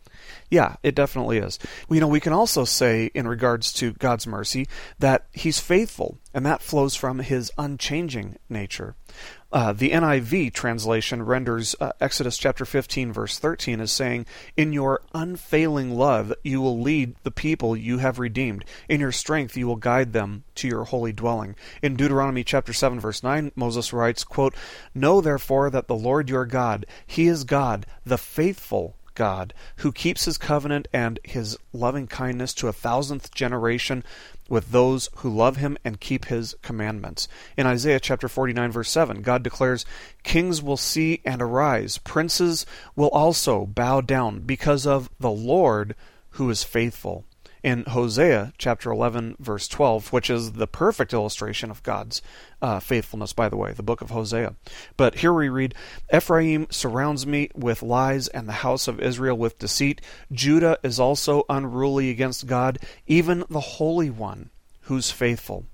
Yeah, 0.50 0.76
it 0.82 0.94
definitely 0.94 1.36
is. 1.36 1.58
You 1.90 2.00
know, 2.00 2.08
we 2.08 2.20
can 2.20 2.32
also 2.32 2.64
say 2.64 3.10
in 3.12 3.28
regards 3.28 3.74
to 3.74 3.92
God's 3.92 4.26
mercy 4.26 4.66
that 4.98 5.26
He's 5.30 5.60
faithful, 5.60 6.16
and 6.32 6.46
that 6.46 6.62
flows 6.62 6.96
from 6.96 7.18
His 7.18 7.52
unchanging 7.58 8.38
nature. 8.48 8.94
Uh, 9.52 9.72
the 9.72 9.90
NIV 9.90 10.52
translation 10.52 11.24
renders 11.24 11.74
uh, 11.80 11.90
Exodus 12.00 12.38
chapter 12.38 12.64
15, 12.64 13.12
verse 13.12 13.38
13 13.38 13.80
as 13.80 13.90
saying, 13.90 14.24
In 14.56 14.72
your 14.72 15.02
unfailing 15.12 15.96
love 15.96 16.32
you 16.44 16.60
will 16.60 16.80
lead 16.80 17.16
the 17.24 17.32
people 17.32 17.76
you 17.76 17.98
have 17.98 18.20
redeemed. 18.20 18.64
In 18.88 19.00
your 19.00 19.10
strength 19.10 19.56
you 19.56 19.66
will 19.66 19.76
guide 19.76 20.12
them 20.12 20.44
to 20.56 20.68
your 20.68 20.84
holy 20.84 21.12
dwelling. 21.12 21.56
In 21.82 21.96
Deuteronomy 21.96 22.44
chapter 22.44 22.72
7, 22.72 23.00
verse 23.00 23.24
9, 23.24 23.50
Moses 23.56 23.92
writes, 23.92 24.22
quote, 24.22 24.54
Know 24.94 25.20
therefore 25.20 25.68
that 25.70 25.88
the 25.88 25.96
Lord 25.96 26.30
your 26.30 26.46
God, 26.46 26.86
He 27.04 27.26
is 27.26 27.42
God, 27.42 27.86
the 28.04 28.18
faithful 28.18 28.94
God, 29.16 29.52
who 29.76 29.92
keeps 29.92 30.24
his 30.24 30.38
covenant 30.38 30.88
and 30.92 31.18
his 31.24 31.58
loving 31.72 32.06
kindness 32.06 32.54
to 32.54 32.68
a 32.68 32.72
thousandth 32.72 33.34
generation 33.34 34.04
with 34.50 34.72
those 34.72 35.08
who 35.16 35.34
love 35.34 35.56
him 35.56 35.78
and 35.82 36.00
keep 36.00 36.26
his 36.26 36.54
commandments. 36.60 37.28
In 37.56 37.66
Isaiah 37.66 38.00
chapter 38.00 38.28
49 38.28 38.70
verse 38.70 38.90
7, 38.90 39.22
God 39.22 39.42
declares, 39.42 39.86
"Kings 40.22 40.62
will 40.62 40.76
see 40.76 41.22
and 41.24 41.40
arise, 41.40 41.96
princes 41.96 42.66
will 42.94 43.08
also 43.08 43.64
bow 43.64 44.02
down 44.02 44.40
because 44.40 44.86
of 44.86 45.08
the 45.18 45.30
Lord 45.30 45.94
who 46.32 46.50
is 46.50 46.62
faithful." 46.64 47.24
In 47.62 47.84
Hosea 47.84 48.52
chapter 48.58 48.90
11, 48.90 49.36
verse 49.38 49.68
12, 49.68 50.12
which 50.12 50.30
is 50.30 50.52
the 50.52 50.66
perfect 50.66 51.12
illustration 51.12 51.70
of 51.70 51.82
God's 51.82 52.22
uh, 52.62 52.80
faithfulness, 52.80 53.32
by 53.32 53.48
the 53.48 53.56
way, 53.56 53.72
the 53.72 53.82
book 53.82 54.00
of 54.00 54.10
Hosea. 54.10 54.54
But 54.96 55.16
here 55.16 55.32
we 55.32 55.48
read 55.48 55.74
Ephraim 56.14 56.66
surrounds 56.70 57.26
me 57.26 57.50
with 57.54 57.82
lies, 57.82 58.28
and 58.28 58.48
the 58.48 58.52
house 58.52 58.88
of 58.88 59.00
Israel 59.00 59.36
with 59.36 59.58
deceit. 59.58 60.00
Judah 60.32 60.78
is 60.82 60.98
also 60.98 61.44
unruly 61.48 62.10
against 62.10 62.46
God, 62.46 62.78
even 63.06 63.44
the 63.50 63.60
Holy 63.60 64.10
One, 64.10 64.50
who's 64.82 65.10
faithful. 65.10 65.66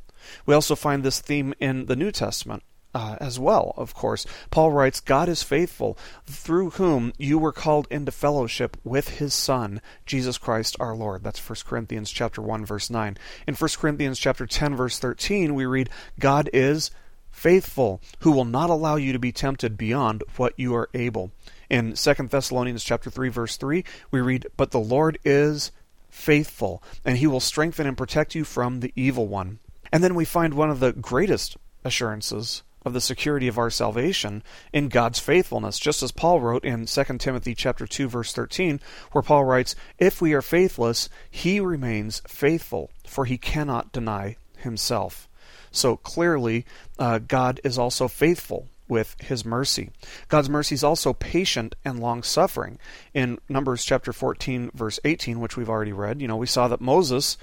We 0.45 0.55
also 0.55 0.75
find 0.75 1.03
this 1.03 1.21
theme 1.21 1.55
in 1.61 1.87
the 1.87 1.97
New 1.97 2.11
Testament 2.11 2.63
uh, 2.97 3.15
as 3.21 3.39
well, 3.39 3.75
of 3.77 3.93
course. 3.93 4.25
Paul 4.51 4.73
writes, 4.73 5.01
God 5.01 5.29
is 5.29 5.43
faithful, 5.43 5.99
through 6.25 6.71
whom 6.71 7.13
you 7.19 7.39
were 7.39 7.53
called 7.53 7.87
into 7.91 8.11
fellowship 8.11 8.79
with 8.85 9.19
his 9.19 9.35
Son, 9.35 9.83
Jesus 10.07 10.39
Christ 10.39 10.77
our 10.81 10.97
Lord. 10.97 11.23
That's 11.23 11.47
1 11.47 11.59
Corinthians 11.67 12.11
chapter 12.11 12.41
1, 12.41 12.65
verse 12.65 12.89
9. 12.89 13.19
In 13.47 13.55
1 13.55 13.71
Corinthians 13.77 14.19
chapter 14.19 14.47
10, 14.47 14.75
verse 14.75 14.99
13, 14.99 15.55
we 15.55 15.67
read, 15.67 15.91
God 16.19 16.49
is 16.55 16.91
faithful, 17.31 18.01
who 18.21 18.33
will 18.33 18.47
not 18.47 18.71
allow 18.71 18.97
you 18.97 19.13
to 19.13 19.19
be 19.19 19.31
tempted 19.31 19.77
beyond 19.77 20.25
what 20.39 20.55
you 20.57 20.75
are 20.75 20.89
able. 20.95 21.33
In 21.69 21.93
2 21.93 22.15
Thessalonians 22.15 22.83
chapter 22.83 23.11
3, 23.11 23.29
verse 23.29 23.59
3, 23.59 23.85
we 24.11 24.23
read, 24.23 24.47
But 24.57 24.71
the 24.71 24.81
Lord 24.81 25.19
is 25.23 25.71
faithful, 26.09 26.83
and 27.05 27.19
he 27.19 27.27
will 27.27 27.41
strengthen 27.41 27.87
and 27.87 27.99
protect 27.99 28.35
you 28.35 28.45
from 28.45 28.81
the 28.81 28.95
evil 28.97 29.27
one. 29.27 29.59
And 29.93 30.03
then 30.03 30.15
we 30.15 30.25
find 30.25 30.55
one 30.55 30.71
of 30.71 30.81
the 30.81 30.95
greatest 30.95 31.59
assurances 31.85 32.63
of 32.87 32.93
the 32.93 33.01
security 33.01 33.49
of 33.49 33.59
our 33.59 33.69
salvation 33.69 34.45
in 34.73 34.89
God's 34.89 35.19
faithfulness, 35.19 35.81
just 35.81 36.05
as 36.05 36.13
Paul 36.13 36.41
wrote 36.41 36.65
in 36.65 36.87
2 36.87 37.19
Timothy 37.19 37.53
chapter 37.53 37.85
2 37.85 38.09
verse 38.09 38.33
13, 38.33 38.81
where 39.11 39.23
Paul 39.23 39.45
writes, 39.45 39.75
"If 39.99 40.23
we 40.23 40.33
are 40.35 40.41
faithless, 40.41 41.09
he 41.29 41.59
remains 41.59 42.23
faithful, 42.29 42.91
for 43.05 43.25
he 43.25 43.39
cannot 43.39 43.91
deny 43.91 44.37
himself." 44.59 45.29
So 45.73 45.97
clearly, 45.97 46.65
uh, 46.97 47.19
God 47.19 47.61
is 47.65 47.77
also 47.77 48.07
faithful 48.07 48.69
with 48.87 49.17
his 49.21 49.45
mercy. 49.45 49.91
God's 50.29 50.49
mercy 50.49 50.77
is 50.77 50.85
also 50.85 51.13
patient 51.13 51.75
and 51.85 51.99
long 51.99 52.23
suffering. 52.23 52.79
In 53.13 53.41
Numbers 53.49 53.85
chapter 53.85 54.13
14 54.13 54.71
verse 54.75 55.01
18, 55.05 55.41
which 55.41 55.57
we've 55.57 55.69
already 55.69 55.93
read, 55.93 56.23
you 56.23 56.29
know, 56.29 56.37
we 56.37 56.47
saw 56.47 56.69
that 56.69 56.81
Moses 56.81 57.37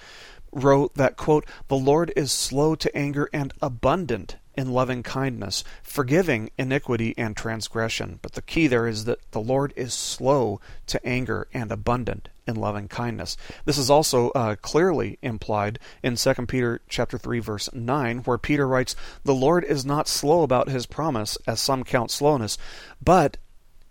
wrote 0.54 0.94
that 0.96 1.18
quote, 1.18 1.46
"The 1.68 1.76
Lord 1.76 2.14
is 2.16 2.32
slow 2.32 2.76
to 2.76 2.96
anger 2.96 3.30
and 3.34 3.54
abundant 3.62 4.38
in 4.56 4.72
loving 4.72 5.04
kindness, 5.04 5.64
forgiving 5.82 6.50
iniquity 6.58 7.14
and 7.18 7.36
transgression. 7.36 8.20
But 8.22 8.34
the 8.34 8.42
key 8.42 8.68
there 8.68 8.88
is 8.88 9.06
that 9.06 9.32
the 9.32 9.42
Lord 9.42 9.74
is 9.76 9.94
slow 9.94 10.60
to 10.88 11.06
anger 11.06 11.48
and 11.54 11.72
abundant 11.72 12.30
in 12.46 12.56
loving 12.56 12.88
kindness. 12.88 13.38
This 13.66 13.78
is 13.78 13.90
also 13.90 14.30
uh, 14.32 14.56
clearly 14.58 15.18
implied 15.22 15.80
in 16.02 16.16
2 16.16 16.34
Peter 16.48 16.82
chapter 16.90 17.18
3 17.18 17.40
verse 17.40 17.70
9 17.74 18.20
where 18.20 18.38
Peter 18.38 18.68
writes, 18.68 18.96
"The 19.24 19.34
Lord 19.34 19.64
is 19.64 19.86
not 19.86 20.08
slow 20.08 20.44
about 20.44 20.70
his 20.70 20.86
promise 20.86 21.38
as 21.48 21.60
some 21.60 21.84
count 21.84 22.12
slowness, 22.12 22.58
but 23.02 23.38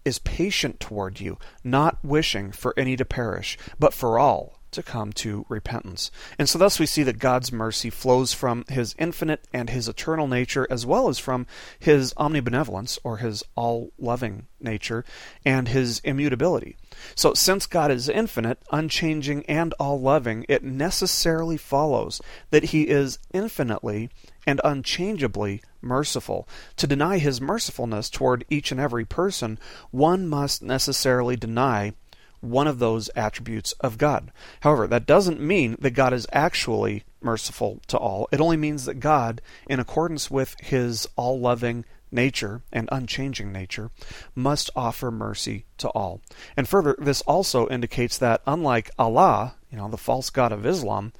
is 0.04 0.18
patient 0.18 0.80
toward 0.80 1.20
you, 1.20 1.38
not 1.62 1.98
wishing 2.04 2.52
for 2.52 2.74
any 2.76 2.96
to 2.96 3.04
perish, 3.04 3.56
but 3.78 3.94
for 3.94 4.18
all 4.18 4.58
to 4.72 4.82
come 4.82 5.12
to 5.12 5.46
repentance. 5.48 6.10
And 6.38 6.48
so, 6.48 6.58
thus, 6.58 6.78
we 6.78 6.86
see 6.86 7.02
that 7.04 7.18
God's 7.18 7.52
mercy 7.52 7.90
flows 7.90 8.32
from 8.32 8.64
his 8.68 8.94
infinite 8.98 9.46
and 9.52 9.70
his 9.70 9.88
eternal 9.88 10.26
nature, 10.26 10.66
as 10.70 10.84
well 10.84 11.08
as 11.08 11.18
from 11.18 11.46
his 11.78 12.12
omnibenevolence, 12.14 12.98
or 13.04 13.18
his 13.18 13.44
all 13.54 13.92
loving 13.98 14.46
nature, 14.60 15.04
and 15.44 15.68
his 15.68 16.00
immutability. 16.04 16.76
So, 17.14 17.34
since 17.34 17.66
God 17.66 17.90
is 17.90 18.08
infinite, 18.08 18.58
unchanging, 18.70 19.44
and 19.46 19.72
all 19.74 20.00
loving, 20.00 20.44
it 20.48 20.62
necessarily 20.62 21.56
follows 21.56 22.20
that 22.50 22.64
he 22.64 22.88
is 22.88 23.18
infinitely 23.32 24.10
and 24.46 24.60
unchangeably 24.64 25.62
merciful. 25.80 26.48
To 26.76 26.86
deny 26.86 27.18
his 27.18 27.40
mercifulness 27.40 28.10
toward 28.10 28.44
each 28.48 28.72
and 28.72 28.80
every 28.80 29.04
person, 29.04 29.58
one 29.90 30.26
must 30.26 30.62
necessarily 30.62 31.36
deny 31.36 31.92
one 32.42 32.66
of 32.66 32.78
those 32.78 33.08
attributes 33.16 33.72
of 33.80 33.96
God. 33.96 34.30
However, 34.60 34.86
that 34.88 35.06
doesn't 35.06 35.40
mean 35.40 35.76
that 35.80 35.92
God 35.92 36.12
is 36.12 36.26
actually 36.32 37.04
merciful 37.22 37.80
to 37.86 37.96
all. 37.96 38.28
It 38.30 38.40
only 38.40 38.56
means 38.56 38.84
that 38.84 39.00
God, 39.00 39.40
in 39.68 39.80
accordance 39.80 40.30
with 40.30 40.56
his 40.60 41.08
all 41.16 41.40
loving 41.40 41.84
nature 42.10 42.62
and 42.72 42.88
unchanging 42.92 43.52
nature, 43.52 43.90
must 44.34 44.70
offer 44.76 45.10
mercy 45.10 45.64
to 45.82 45.88
all. 45.90 46.20
And 46.56 46.68
further, 46.68 46.96
this 46.98 47.20
also 47.22 47.68
indicates 47.68 48.18
that 48.18 48.42
unlike 48.46 48.90
Allah, 48.98 49.54
you 49.70 49.78
know, 49.78 49.88
the 49.88 49.96
false 49.96 50.28
god 50.28 50.52
of 50.52 50.66
Islam, 50.66 51.12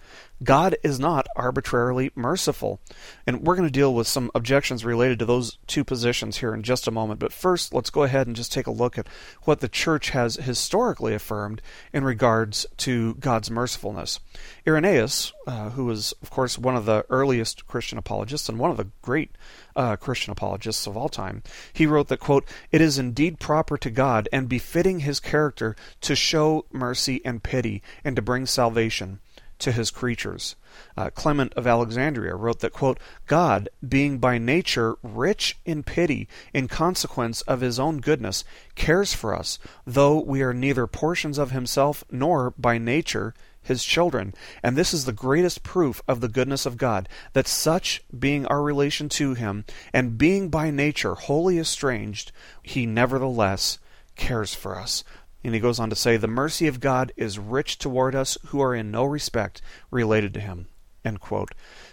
God 0.43 0.77
is 0.83 0.99
not 0.99 1.27
arbitrarily 1.37 2.11
merciful. 2.15 2.81
And 3.27 3.43
we're 3.43 3.57
going 3.57 3.69
to 3.69 3.73
deal 3.73 3.95
with 3.95 4.07
some 4.07 4.31
objections 4.35 4.85
related 4.85 5.19
to 5.21 5.25
those 5.25 5.59
two 5.67 5.85
positions 5.85 6.39
here 6.39 6.53
in 6.53 6.63
just 6.63 6.87
a 6.87 6.91
moment. 6.91 7.21
But 7.21 7.33
first, 7.33 7.73
let's 7.73 7.91
go 7.91 8.03
ahead 8.03 8.27
and 8.27 8.37
just 8.37 8.53
take 8.53 8.67
a 8.67 8.73
look 8.73 8.99
at 8.99 9.09
what 9.45 9.61
the 9.61 9.69
church 9.69 10.11
has 10.11 10.37
historically 10.37 11.15
affirmed 11.15 11.63
in 11.93 12.05
regards 12.05 12.67
to 12.79 13.15
God's 13.15 13.51
mercifulness. 13.51 14.21
Irenaeus, 14.67 15.33
uh, 15.47 15.71
who 15.71 15.87
was, 15.87 16.13
of 16.23 16.31
course, 16.31 16.59
one 16.59 16.77
of 16.77 16.85
the 16.85 17.07
earliest 17.09 17.67
Christian 17.67 17.99
apologists 17.99 18.49
and 18.49 18.59
one 18.59 18.71
of 18.71 18.77
the 18.77 18.89
great 19.01 19.31
uh, 19.77 19.97
Christian 19.97 20.33
apologists 20.33 20.87
of 20.87 20.97
all 20.97 21.09
time, 21.09 21.43
he 21.73 21.87
wrote 21.87 22.09
that, 22.09 22.21
quote, 22.21 22.47
It 22.71 22.81
is 22.81 22.99
indeed 22.99 23.39
proper 23.39 23.79
to 23.79 23.91
God 23.91 24.29
and 24.33 24.49
befitting 24.53 25.01
his 25.01 25.19
character 25.19 25.75
to 26.03 26.15
show 26.15 26.67
mercy 26.71 27.23
and 27.25 27.43
pity 27.43 27.83
and 28.05 28.15
to 28.15 28.21
bring 28.21 28.45
salvation 28.45 29.19
to 29.59 29.73
his 29.73 29.91
creatures. 29.91 30.57
Uh, 30.95 31.09
Clement 31.09 31.55
of 31.55 31.67
Alexandria 31.67 32.35
wrote 32.35 32.61
that, 32.61 32.75
quote, 32.75 33.01
God, 33.27 33.71
being 33.89 34.19
by 34.19 34.37
nature 34.37 34.97
rich 35.03 35.57
in 35.65 35.83
pity 35.83 36.29
in 36.53 36.69
consequence 36.69 37.41
of 37.41 37.63
his 37.63 37.81
own 37.81 38.01
goodness, 38.01 38.45
cares 38.75 39.15
for 39.15 39.35
us, 39.35 39.59
though 39.87 40.21
we 40.21 40.43
are 40.43 40.53
neither 40.53 40.87
portions 40.87 41.39
of 41.39 41.51
himself 41.53 42.05
nor 42.11 42.51
by 42.59 42.77
nature 42.77 43.33
his 43.63 43.83
children. 43.83 44.35
And 44.63 44.77
this 44.77 44.93
is 44.93 45.07
the 45.07 45.13
greatest 45.13 45.63
proof 45.63 46.03
of 46.07 46.21
the 46.21 46.29
goodness 46.29 46.67
of 46.67 46.77
God, 46.77 47.09
that 47.33 47.49
such 47.49 48.03
being 48.19 48.45
our 48.49 48.61
relation 48.61 49.09
to 49.11 49.33
him, 49.33 49.65
and 49.95 50.19
being 50.19 50.51
by 50.51 50.71
nature 50.71 51.15
wholly 51.15 51.59
estranged, 51.59 52.33
he 52.63 52.85
nevertheless 52.85 53.79
cares 54.23 54.55
for 54.55 54.79
us. 54.79 55.03
And 55.43 55.53
he 55.53 55.61
goes 55.61 55.81
on 55.81 55.91
to 55.91 55.97
say, 55.97 56.17
The 56.17 56.29
mercy 56.29 56.69
of 56.69 56.79
God 56.79 57.13
is 57.17 57.41
rich 57.41 57.77
toward 57.77 58.15
us 58.15 58.39
who 58.47 58.63
are 58.63 58.73
in 58.73 58.93
no 58.93 59.05
respect 59.05 59.61
related 59.91 60.33
to 60.35 60.41
him. 60.41 60.69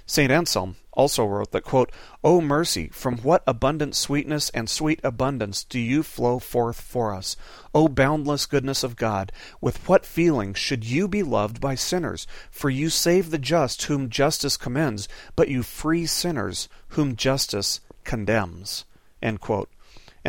St. 0.05 0.31
Anselm 0.31 0.75
also 0.91 1.25
wrote 1.25 1.51
that, 1.51 1.63
quote, 1.63 1.91
O 2.23 2.39
mercy, 2.41 2.89
from 2.89 3.17
what 3.17 3.41
abundant 3.47 3.95
sweetness 3.95 4.51
and 4.51 4.69
sweet 4.69 4.99
abundance 5.03 5.63
do 5.63 5.79
you 5.79 6.03
flow 6.03 6.37
forth 6.37 6.79
for 6.79 7.15
us? 7.15 7.35
O 7.73 7.87
boundless 7.87 8.45
goodness 8.45 8.83
of 8.83 8.95
God, 8.95 9.31
with 9.59 9.89
what 9.89 10.05
feeling 10.05 10.53
should 10.53 10.85
you 10.85 11.07
be 11.07 11.23
loved 11.23 11.59
by 11.59 11.73
sinners? 11.73 12.27
For 12.51 12.69
you 12.69 12.91
save 12.91 13.31
the 13.31 13.39
just 13.39 13.81
whom 13.83 14.11
justice 14.11 14.57
commends, 14.57 15.09
but 15.35 15.47
you 15.47 15.63
free 15.63 16.05
sinners 16.05 16.69
whom 16.89 17.15
justice 17.15 17.79
condemns. 18.03 18.85
End 19.23 19.41
quote. 19.41 19.69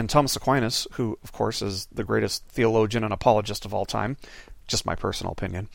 And 0.01 0.09
Thomas 0.09 0.35
Aquinas, 0.35 0.87
who, 0.93 1.19
of 1.23 1.31
course, 1.31 1.61
is 1.61 1.87
the 1.93 2.05
greatest 2.05 2.47
theologian 2.49 3.05
and 3.05 3.13
apologist 3.13 3.67
of 3.67 3.75
all 3.75 3.85
time, 3.85 4.17
just 4.67 4.87
my 4.87 4.95
personal 4.95 5.33
opinion, 5.33 5.69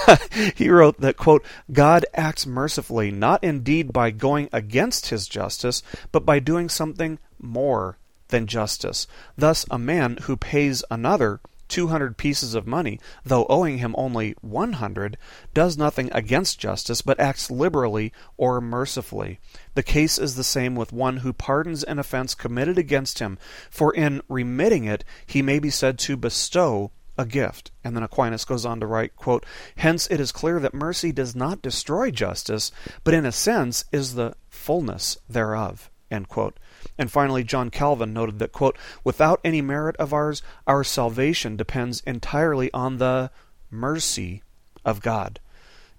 he 0.54 0.68
wrote 0.68 1.00
that, 1.00 1.16
quote, 1.16 1.42
God 1.72 2.04
acts 2.12 2.46
mercifully 2.46 3.10
not 3.10 3.42
indeed 3.42 3.90
by 3.90 4.10
going 4.10 4.50
against 4.52 5.06
his 5.06 5.26
justice, 5.26 5.82
but 6.12 6.26
by 6.26 6.40
doing 6.40 6.68
something 6.68 7.18
more 7.38 7.96
than 8.28 8.46
justice. 8.46 9.06
Thus, 9.34 9.64
a 9.70 9.78
man 9.78 10.18
who 10.24 10.36
pays 10.36 10.84
another 10.90 11.40
200 11.70 12.18
pieces 12.18 12.54
of 12.54 12.66
money, 12.66 13.00
though 13.24 13.46
owing 13.48 13.78
him 13.78 13.94
only 13.96 14.34
100, 14.42 15.16
does 15.54 15.78
nothing 15.78 16.10
against 16.12 16.58
justice, 16.58 17.00
but 17.00 17.18
acts 17.18 17.50
liberally 17.50 18.12
or 18.36 18.60
mercifully. 18.60 19.38
The 19.74 19.82
case 19.82 20.18
is 20.18 20.36
the 20.36 20.44
same 20.44 20.74
with 20.74 20.92
one 20.92 21.18
who 21.18 21.32
pardons 21.32 21.82
an 21.84 21.98
offense 21.98 22.34
committed 22.34 22.76
against 22.76 23.20
him, 23.20 23.38
for 23.70 23.94
in 23.94 24.20
remitting 24.28 24.84
it 24.84 25.04
he 25.26 25.40
may 25.40 25.58
be 25.58 25.70
said 25.70 25.98
to 26.00 26.16
bestow 26.16 26.90
a 27.16 27.26
gift. 27.26 27.70
And 27.84 27.94
then 27.94 28.02
Aquinas 28.02 28.44
goes 28.44 28.66
on 28.66 28.80
to 28.80 28.86
write, 28.86 29.16
quote, 29.16 29.46
Hence 29.76 30.06
it 30.10 30.20
is 30.20 30.32
clear 30.32 30.58
that 30.60 30.74
mercy 30.74 31.12
does 31.12 31.36
not 31.36 31.62
destroy 31.62 32.10
justice, 32.10 32.72
but 33.04 33.14
in 33.14 33.26
a 33.26 33.32
sense 33.32 33.84
is 33.92 34.14
the 34.14 34.34
fullness 34.48 35.18
thereof. 35.28 35.90
End 36.10 36.28
quote. 36.28 36.58
And 36.98 37.10
finally, 37.10 37.44
John 37.44 37.70
Calvin 37.70 38.12
noted 38.12 38.38
that, 38.38 38.52
quote, 38.52 38.76
Without 39.04 39.40
any 39.44 39.60
merit 39.60 39.96
of 39.96 40.12
ours, 40.12 40.42
our 40.66 40.84
salvation 40.84 41.56
depends 41.56 42.02
entirely 42.06 42.72
on 42.72 42.98
the 42.98 43.30
mercy 43.70 44.42
of 44.84 45.00
God. 45.00 45.40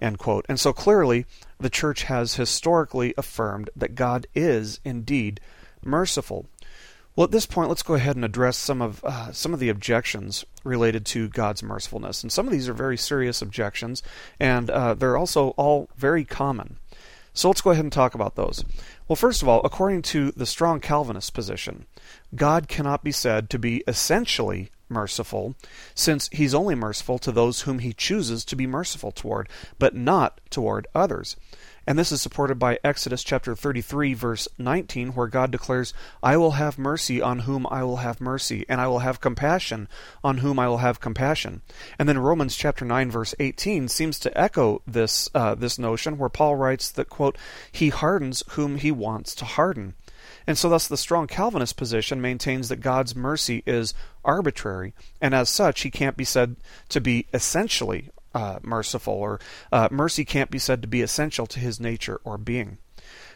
End 0.02 0.18
quote. 0.18 0.46
And 0.50 0.60
so 0.60 0.74
clearly, 0.74 1.26
the 1.60 1.70
church 1.70 2.04
has 2.04 2.36
historically 2.36 3.14
affirmed 3.18 3.70
that 3.76 3.96
God 3.96 4.26
is 4.34 4.80
indeed 4.84 5.40
merciful. 5.84 6.48
Well, 7.16 7.26
at 7.26 7.32
this 7.32 7.46
point, 7.46 7.70
let's 7.70 7.84
go 7.84 7.96
ahead 7.96 8.16
and 8.16 8.26
address 8.26 8.58
some 8.58 8.82
of 8.82 9.04
uh, 9.04 9.32
some 9.34 9.54
of 9.54 9.60
the 9.60 9.70
objections 9.70 10.46
related 10.64 11.06
to 11.08 11.28
God's 11.28 11.62
mercifulness, 11.62 12.24
and 12.24 12.32
some 12.32 12.48
of 12.48 12.54
these 12.54 12.70
are 12.70 12.74
very 12.74 12.98
serious 12.98 13.42
objections, 13.42 14.02
and 14.40 14.70
uh, 14.70 14.94
they're 14.94 15.18
also 15.18 15.50
all 15.50 15.90
very 15.98 16.24
common. 16.24 16.78
So 17.34 17.48
let's 17.48 17.62
go 17.62 17.72
ahead 17.72 17.86
and 17.86 17.94
talk 17.94 18.14
about 18.14 18.36
those. 18.36 18.64
Well, 19.08 19.16
first 19.16 19.42
of 19.42 19.48
all, 19.48 19.62
according 19.64 20.02
to 20.04 20.32
the 20.32 20.46
strong 20.46 20.80
Calvinist 20.80 21.34
position, 21.34 21.86
God 22.36 22.68
cannot 22.68 23.04
be 23.04 23.12
said 23.12 23.50
to 23.50 23.60
be 23.60 23.84
essentially 23.88 24.70
merciful, 24.90 25.56
since 25.96 26.30
he's 26.34 26.54
only 26.54 26.76
merciful 26.76 27.18
to 27.20 27.32
those 27.32 27.62
whom 27.62 27.80
he 27.80 27.94
chooses 27.94 28.44
to 28.46 28.56
be 28.56 28.68
merciful 28.68 29.12
toward, 29.12 29.48
but 29.80 29.96
not 29.96 30.42
toward 30.50 30.88
others. 30.94 31.38
And 31.92 32.00
this 32.00 32.14
is 32.14 32.22
supported 32.22 32.58
by 32.58 32.80
Exodus 32.86 33.22
chapter 33.22 33.54
33 33.54 34.14
verse 34.14 34.48
19 34.58 35.10
where 35.10 35.28
God 35.28 35.52
declares, 35.52 35.94
"I 36.24 36.38
will 36.38 36.52
have 36.52 36.80
mercy 36.80 37.22
on 37.22 37.40
whom 37.40 37.68
I 37.70 37.84
will 37.84 37.98
have 37.98 38.22
mercy, 38.22 38.66
and 38.70 38.80
I 38.80 38.88
will 38.88 39.00
have 39.00 39.20
compassion 39.20 39.90
on 40.24 40.38
whom 40.38 40.58
I 40.58 40.70
will 40.70 40.78
have 40.78 41.02
compassion." 41.02 41.64
And 42.00 42.08
then 42.08 42.18
Romans 42.18 42.56
chapter 42.56 42.86
9 42.86 43.12
verse 43.12 43.36
18 43.42 43.90
seems 43.90 44.20
to 44.20 44.38
echo 44.40 44.82
this 44.88 45.30
uh, 45.36 45.54
this 45.54 45.78
notion 45.78 46.18
where 46.18 46.30
Paul 46.30 46.56
writes 46.56 46.90
that 46.92 47.10
quote, 47.10 47.38
"He 47.70 47.90
hardens 47.90 48.42
whom 48.52 48.78
he 48.78 48.94
wants 48.94 49.36
to 49.36 49.44
harden." 49.44 49.96
And 50.48 50.58
so, 50.58 50.70
thus, 50.70 50.88
the 50.88 50.96
strong 50.96 51.28
Calvinist 51.28 51.76
position 51.76 52.22
maintains 52.22 52.70
that 52.70 52.78
God's 52.78 53.18
mercy 53.18 53.64
is 53.66 53.94
arbitrary, 54.24 54.94
and 55.20 55.36
as 55.36 55.50
such, 55.50 55.82
he 55.82 55.92
can't 55.92 56.16
be 56.16 56.24
said 56.24 56.56
to 56.88 57.02
be 57.02 57.28
essentially 57.34 58.12
uh, 58.34 58.60
merciful, 58.62 59.14
or 59.14 59.40
uh, 59.72 59.88
mercy 59.92 60.26
can't 60.26 60.52
be 60.52 60.60
said 60.60 60.82
to 60.82 60.88
be 60.88 61.02
essential 61.02 61.46
to 61.48 61.60
his 61.60 61.80
nature 61.80 62.20
or 62.24 62.38
being. 62.38 62.78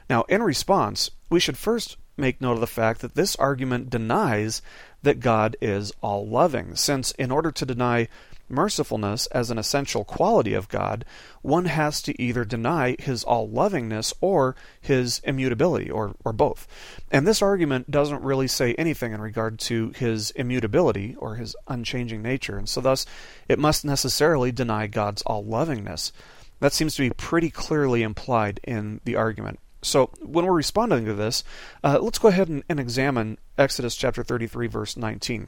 Now, 0.10 0.24
in 0.24 0.44
response, 0.44 1.12
we 1.30 1.40
should 1.40 1.58
first 1.58 1.98
make 2.18 2.40
note 2.40 2.54
of 2.54 2.60
the 2.60 2.68
fact 2.68 3.02
that 3.02 3.16
this 3.16 3.36
argument 3.36 3.90
denies 3.90 4.62
that 5.06 5.22
God 5.22 5.56
is 5.62 5.94
all 6.02 6.28
loving, 6.28 6.76
since 6.76 7.12
in 7.12 7.32
order 7.32 7.52
to 7.52 7.66
deny 7.66 8.08
mercifulness 8.50 9.28
as 9.32 9.50
an 9.50 9.58
essential 9.58 10.04
quality 10.04 10.54
of 10.54 10.70
God, 10.70 11.04
one 11.42 11.66
has 11.66 12.02
to 12.04 12.22
either 12.22 12.46
deny 12.46 12.96
his 13.00 13.24
all 13.24 13.50
lovingness 13.50 14.14
or 14.22 14.56
his 14.80 15.20
immutability, 15.24 15.90
or, 15.90 16.16
or 16.24 16.32
both. 16.32 16.68
And 17.12 17.26
this 17.26 17.42
argument 17.42 17.90
doesn't 17.90 18.22
really 18.22 18.48
say 18.48 18.74
anything 18.76 19.14
in 19.14 19.22
regard 19.22 19.58
to 19.62 19.92
his 19.96 20.32
immutability 20.32 21.16
or 21.18 21.36
his 21.36 21.56
unchanging 21.68 22.22
nature, 22.22 22.58
and 22.58 22.70
so 22.70 22.82
thus 22.82 23.06
it 23.48 23.60
must 23.60 23.86
necessarily 23.86 24.52
deny 24.52 24.88
God's 24.88 25.22
all 25.24 25.44
lovingness. 25.44 26.12
That 26.60 26.74
seems 26.74 26.96
to 26.96 27.02
be 27.02 27.10
pretty 27.10 27.50
clearly 27.50 28.04
implied 28.04 28.60
in 28.64 29.02
the 29.06 29.16
argument. 29.16 29.60
So, 29.86 30.10
when 30.22 30.46
we're 30.46 30.54
responding 30.54 31.06
to 31.06 31.14
this, 31.14 31.44
uh, 31.84 32.00
let's 32.02 32.20
go 32.20 32.30
ahead 32.30 32.50
and, 32.50 32.64
and 32.68 32.80
examine 32.80 33.38
Exodus 33.58 33.96
chapter 33.96 34.24
33, 34.24 34.68
verse 34.68 34.98
19 34.98 35.48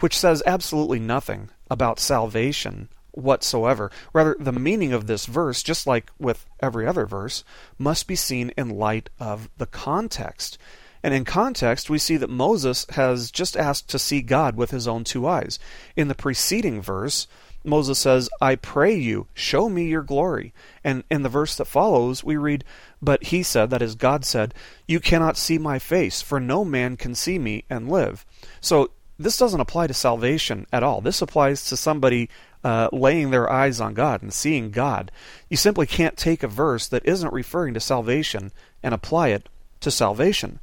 which 0.00 0.18
says 0.18 0.42
absolutely 0.46 0.98
nothing 0.98 1.50
about 1.70 1.98
salvation 1.98 2.88
whatsoever. 3.12 3.90
Rather, 4.12 4.36
the 4.38 4.52
meaning 4.52 4.92
of 4.92 5.06
this 5.06 5.26
verse, 5.26 5.62
just 5.62 5.86
like 5.86 6.10
with 6.18 6.46
every 6.60 6.86
other 6.86 7.06
verse, 7.06 7.44
must 7.78 8.06
be 8.06 8.16
seen 8.16 8.50
in 8.56 8.68
light 8.68 9.08
of 9.18 9.48
the 9.56 9.66
context. 9.66 10.58
And 11.06 11.14
in 11.14 11.24
context, 11.24 11.88
we 11.88 12.00
see 12.00 12.16
that 12.16 12.30
Moses 12.30 12.84
has 12.90 13.30
just 13.30 13.56
asked 13.56 13.88
to 13.90 13.98
see 13.98 14.22
God 14.22 14.56
with 14.56 14.72
his 14.72 14.88
own 14.88 15.04
two 15.04 15.24
eyes. 15.24 15.60
In 15.94 16.08
the 16.08 16.16
preceding 16.16 16.82
verse, 16.82 17.28
Moses 17.62 17.96
says, 17.96 18.28
I 18.40 18.56
pray 18.56 18.96
you, 18.96 19.28
show 19.32 19.68
me 19.68 19.86
your 19.86 20.02
glory. 20.02 20.52
And 20.82 21.04
in 21.08 21.22
the 21.22 21.28
verse 21.28 21.54
that 21.54 21.66
follows, 21.66 22.24
we 22.24 22.36
read, 22.36 22.64
But 23.00 23.22
he 23.22 23.44
said, 23.44 23.70
that 23.70 23.82
is, 23.82 23.94
God 23.94 24.24
said, 24.24 24.52
You 24.88 24.98
cannot 24.98 25.36
see 25.36 25.58
my 25.58 25.78
face, 25.78 26.22
for 26.22 26.40
no 26.40 26.64
man 26.64 26.96
can 26.96 27.14
see 27.14 27.38
me 27.38 27.62
and 27.70 27.88
live. 27.88 28.26
So 28.60 28.90
this 29.16 29.38
doesn't 29.38 29.60
apply 29.60 29.86
to 29.86 29.94
salvation 29.94 30.66
at 30.72 30.82
all. 30.82 31.00
This 31.00 31.22
applies 31.22 31.66
to 31.66 31.76
somebody 31.76 32.28
uh, 32.64 32.88
laying 32.92 33.30
their 33.30 33.48
eyes 33.48 33.80
on 33.80 33.94
God 33.94 34.22
and 34.22 34.34
seeing 34.34 34.72
God. 34.72 35.12
You 35.48 35.56
simply 35.56 35.86
can't 35.86 36.16
take 36.16 36.42
a 36.42 36.48
verse 36.48 36.88
that 36.88 37.06
isn't 37.06 37.32
referring 37.32 37.74
to 37.74 37.80
salvation 37.80 38.50
and 38.82 38.92
apply 38.92 39.28
it 39.28 39.48
to 39.82 39.92
salvation. 39.92 40.58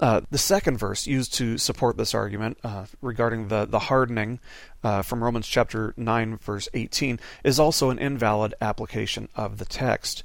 Uh, 0.00 0.20
the 0.30 0.38
second 0.38 0.78
verse 0.78 1.06
used 1.06 1.34
to 1.34 1.58
support 1.58 1.96
this 1.96 2.14
argument 2.14 2.58
uh, 2.62 2.86
regarding 3.02 3.48
the, 3.48 3.66
the 3.66 3.78
hardening 3.80 4.38
uh, 4.84 5.02
from 5.02 5.24
Romans 5.24 5.46
chapter 5.46 5.92
9, 5.96 6.36
verse 6.38 6.68
18, 6.72 7.18
is 7.42 7.58
also 7.58 7.90
an 7.90 7.98
invalid 7.98 8.54
application 8.60 9.28
of 9.34 9.58
the 9.58 9.64
text. 9.64 10.22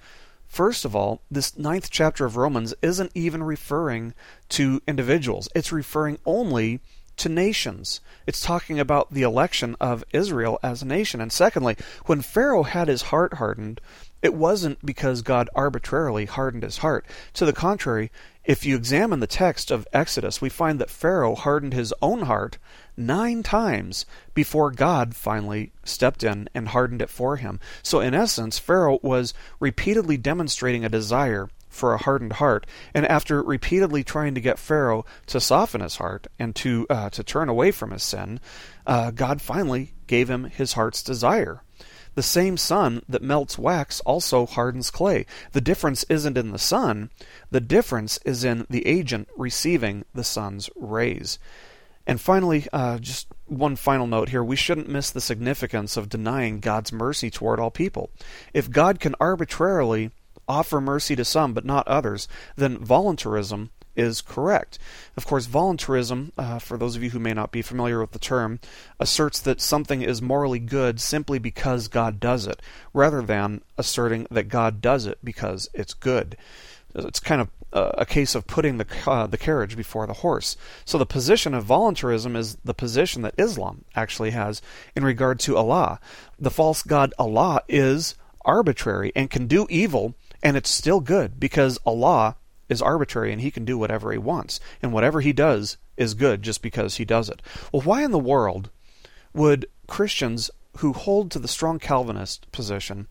First 0.47 0.85
of 0.85 0.95
all, 0.95 1.21
this 1.31 1.57
ninth 1.57 1.89
chapter 1.89 2.25
of 2.25 2.37
Romans 2.37 2.75
isn't 2.83 3.11
even 3.15 3.41
referring 3.41 4.13
to 4.49 4.81
individuals, 4.87 5.49
it's 5.55 5.71
referring 5.71 6.19
only 6.25 6.79
to 7.17 7.29
nations. 7.29 8.01
It's 8.25 8.41
talking 8.41 8.79
about 8.79 9.11
the 9.11 9.21
election 9.21 9.75
of 9.79 10.03
Israel 10.13 10.59
as 10.63 10.81
a 10.81 10.87
nation. 10.87 11.21
And 11.21 11.31
secondly, 11.31 11.75
when 12.05 12.21
Pharaoh 12.21 12.63
had 12.63 12.87
his 12.87 13.03
heart 13.03 13.35
hardened, 13.35 13.81
it 14.21 14.33
wasn't 14.33 14.83
because 14.85 15.21
God 15.21 15.49
arbitrarily 15.53 16.25
hardened 16.25 16.63
his 16.63 16.77
heart. 16.77 17.05
To 17.33 17.45
the 17.45 17.53
contrary, 17.53 18.11
if 18.45 18.65
you 18.65 18.75
examine 18.75 19.21
the 19.21 19.27
text 19.27 19.71
of 19.71 19.87
Exodus, 19.93 20.41
we 20.41 20.49
find 20.49 20.79
that 20.79 20.89
Pharaoh 20.89 21.35
hardened 21.35 21.73
his 21.73 21.93
own 22.01 22.23
heart 22.23 22.57
nine 22.97 23.41
times 23.41 24.05
before 24.33 24.71
God 24.71 25.15
finally 25.15 25.71
stepped 25.83 26.23
in 26.23 26.49
and 26.53 26.69
hardened 26.69 27.01
it 27.01 27.09
for 27.09 27.37
him. 27.37 27.59
So, 27.81 28.01
in 28.01 28.13
essence, 28.13 28.59
Pharaoh 28.59 28.99
was 29.01 29.33
repeatedly 29.59 30.17
demonstrating 30.17 30.83
a 30.83 30.89
desire 30.89 31.49
for 31.69 31.93
a 31.93 32.03
hardened 32.03 32.33
heart. 32.33 32.67
And 32.93 33.07
after 33.07 33.41
repeatedly 33.41 34.03
trying 34.03 34.35
to 34.35 34.41
get 34.41 34.59
Pharaoh 34.59 35.05
to 35.27 35.39
soften 35.39 35.81
his 35.81 35.95
heart 35.95 36.27
and 36.37 36.55
to 36.57 36.85
uh, 36.89 37.09
to 37.11 37.23
turn 37.23 37.49
away 37.49 37.71
from 37.71 37.91
his 37.91 38.03
sin, 38.03 38.39
uh, 38.85 39.11
God 39.11 39.41
finally 39.41 39.93
gave 40.05 40.29
him 40.29 40.45
his 40.45 40.73
heart's 40.73 41.01
desire. 41.01 41.62
The 42.15 42.23
same 42.23 42.57
sun 42.57 43.01
that 43.09 43.21
melts 43.21 43.57
wax 43.57 43.99
also 44.01 44.45
hardens 44.45 44.91
clay. 44.91 45.25
The 45.51 45.61
difference 45.61 46.03
isn't 46.09 46.37
in 46.37 46.51
the 46.51 46.59
sun, 46.59 47.09
the 47.49 47.61
difference 47.61 48.19
is 48.25 48.43
in 48.43 48.65
the 48.69 48.85
agent 48.85 49.27
receiving 49.35 50.05
the 50.13 50.23
sun's 50.23 50.69
rays. 50.75 51.39
And 52.05 52.19
finally, 52.19 52.67
uh, 52.73 52.99
just 52.99 53.27
one 53.47 53.75
final 53.75 54.07
note 54.07 54.29
here 54.29 54.43
we 54.43 54.55
shouldn't 54.55 54.89
miss 54.89 55.09
the 55.09 55.21
significance 55.21 55.95
of 55.95 56.09
denying 56.09 56.59
God's 56.59 56.91
mercy 56.91 57.29
toward 57.29 57.59
all 57.59 57.71
people. 57.71 58.09
If 58.53 58.69
God 58.69 58.99
can 58.99 59.15
arbitrarily 59.19 60.11
offer 60.47 60.81
mercy 60.81 61.15
to 61.15 61.23
some 61.23 61.53
but 61.53 61.65
not 61.65 61.87
others, 61.87 62.27
then 62.55 62.77
voluntarism 62.77 63.69
is 63.95 64.21
correct. 64.21 64.79
Of 65.15 65.25
course, 65.25 65.45
voluntarism, 65.45 66.31
uh, 66.37 66.59
for 66.59 66.77
those 66.77 66.95
of 66.95 67.03
you 67.03 67.11
who 67.11 67.19
may 67.19 67.33
not 67.33 67.51
be 67.51 67.61
familiar 67.61 67.99
with 67.99 68.11
the 68.11 68.19
term, 68.19 68.59
asserts 68.99 69.39
that 69.41 69.61
something 69.61 70.01
is 70.01 70.21
morally 70.21 70.59
good 70.59 70.99
simply 70.99 71.39
because 71.39 71.87
God 71.87 72.19
does 72.19 72.47
it, 72.47 72.61
rather 72.93 73.21
than 73.21 73.61
asserting 73.77 74.27
that 74.31 74.49
God 74.49 74.81
does 74.81 75.05
it 75.05 75.19
because 75.23 75.69
it's 75.73 75.93
good. 75.93 76.37
It's 76.95 77.19
kind 77.19 77.41
of 77.41 77.49
uh, 77.73 77.91
a 77.97 78.05
case 78.05 78.35
of 78.35 78.45
putting 78.45 78.77
the 78.77 78.85
uh, 79.07 79.25
the 79.25 79.37
carriage 79.37 79.75
before 79.75 80.05
the 80.05 80.13
horse. 80.13 80.55
So 80.85 80.97
the 80.97 81.07
position 81.07 81.53
of 81.55 81.63
voluntarism 81.63 82.35
is 82.35 82.55
the 82.63 82.73
position 82.73 83.23
that 83.23 83.33
Islam 83.37 83.83
actually 83.95 84.29
has 84.29 84.61
in 84.95 85.03
regard 85.03 85.39
to 85.41 85.57
Allah. 85.57 85.99
The 86.37 86.51
false 86.51 86.83
god 86.83 87.13
Allah 87.17 87.61
is 87.67 88.15
arbitrary 88.45 89.11
and 89.15 89.29
can 89.31 89.47
do 89.47 89.65
evil 89.69 90.13
and 90.43 90.57
it's 90.57 90.69
still 90.69 90.99
good 90.99 91.39
because 91.39 91.79
Allah 91.85 92.35
is 92.73 92.81
arbitrary 92.81 93.31
and 93.31 93.39
he 93.39 93.49
can 93.51 93.63
do 93.63 93.77
whatever 93.77 94.11
he 94.11 94.17
wants. 94.17 94.59
And 94.81 94.91
whatever 94.91 95.21
he 95.21 95.31
does 95.31 95.77
is 95.95 96.13
good 96.13 96.41
just 96.41 96.61
because 96.61 96.97
he 96.97 97.05
does 97.05 97.29
it. 97.29 97.41
Well, 97.71 97.83
why 97.83 98.03
in 98.03 98.11
the 98.11 98.19
world 98.19 98.69
would 99.33 99.65
Christians 99.87 100.51
who 100.79 100.91
hold 100.91 101.31
to 101.31 101.39
the 101.39 101.47
strong 101.47 101.79
Calvinist 101.79 102.51
position 102.51 103.07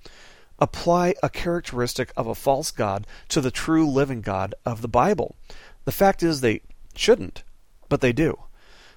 apply 0.58 1.14
a 1.22 1.30
characteristic 1.30 2.12
of 2.16 2.26
a 2.26 2.34
false 2.34 2.70
God 2.70 3.06
to 3.28 3.40
the 3.40 3.50
true 3.50 3.88
living 3.88 4.20
God 4.20 4.54
of 4.66 4.82
the 4.82 4.88
Bible? 4.88 5.36
The 5.86 5.92
fact 5.92 6.22
is 6.22 6.40
they 6.40 6.60
shouldn't, 6.94 7.42
but 7.88 8.02
they 8.02 8.12
do. 8.12 8.38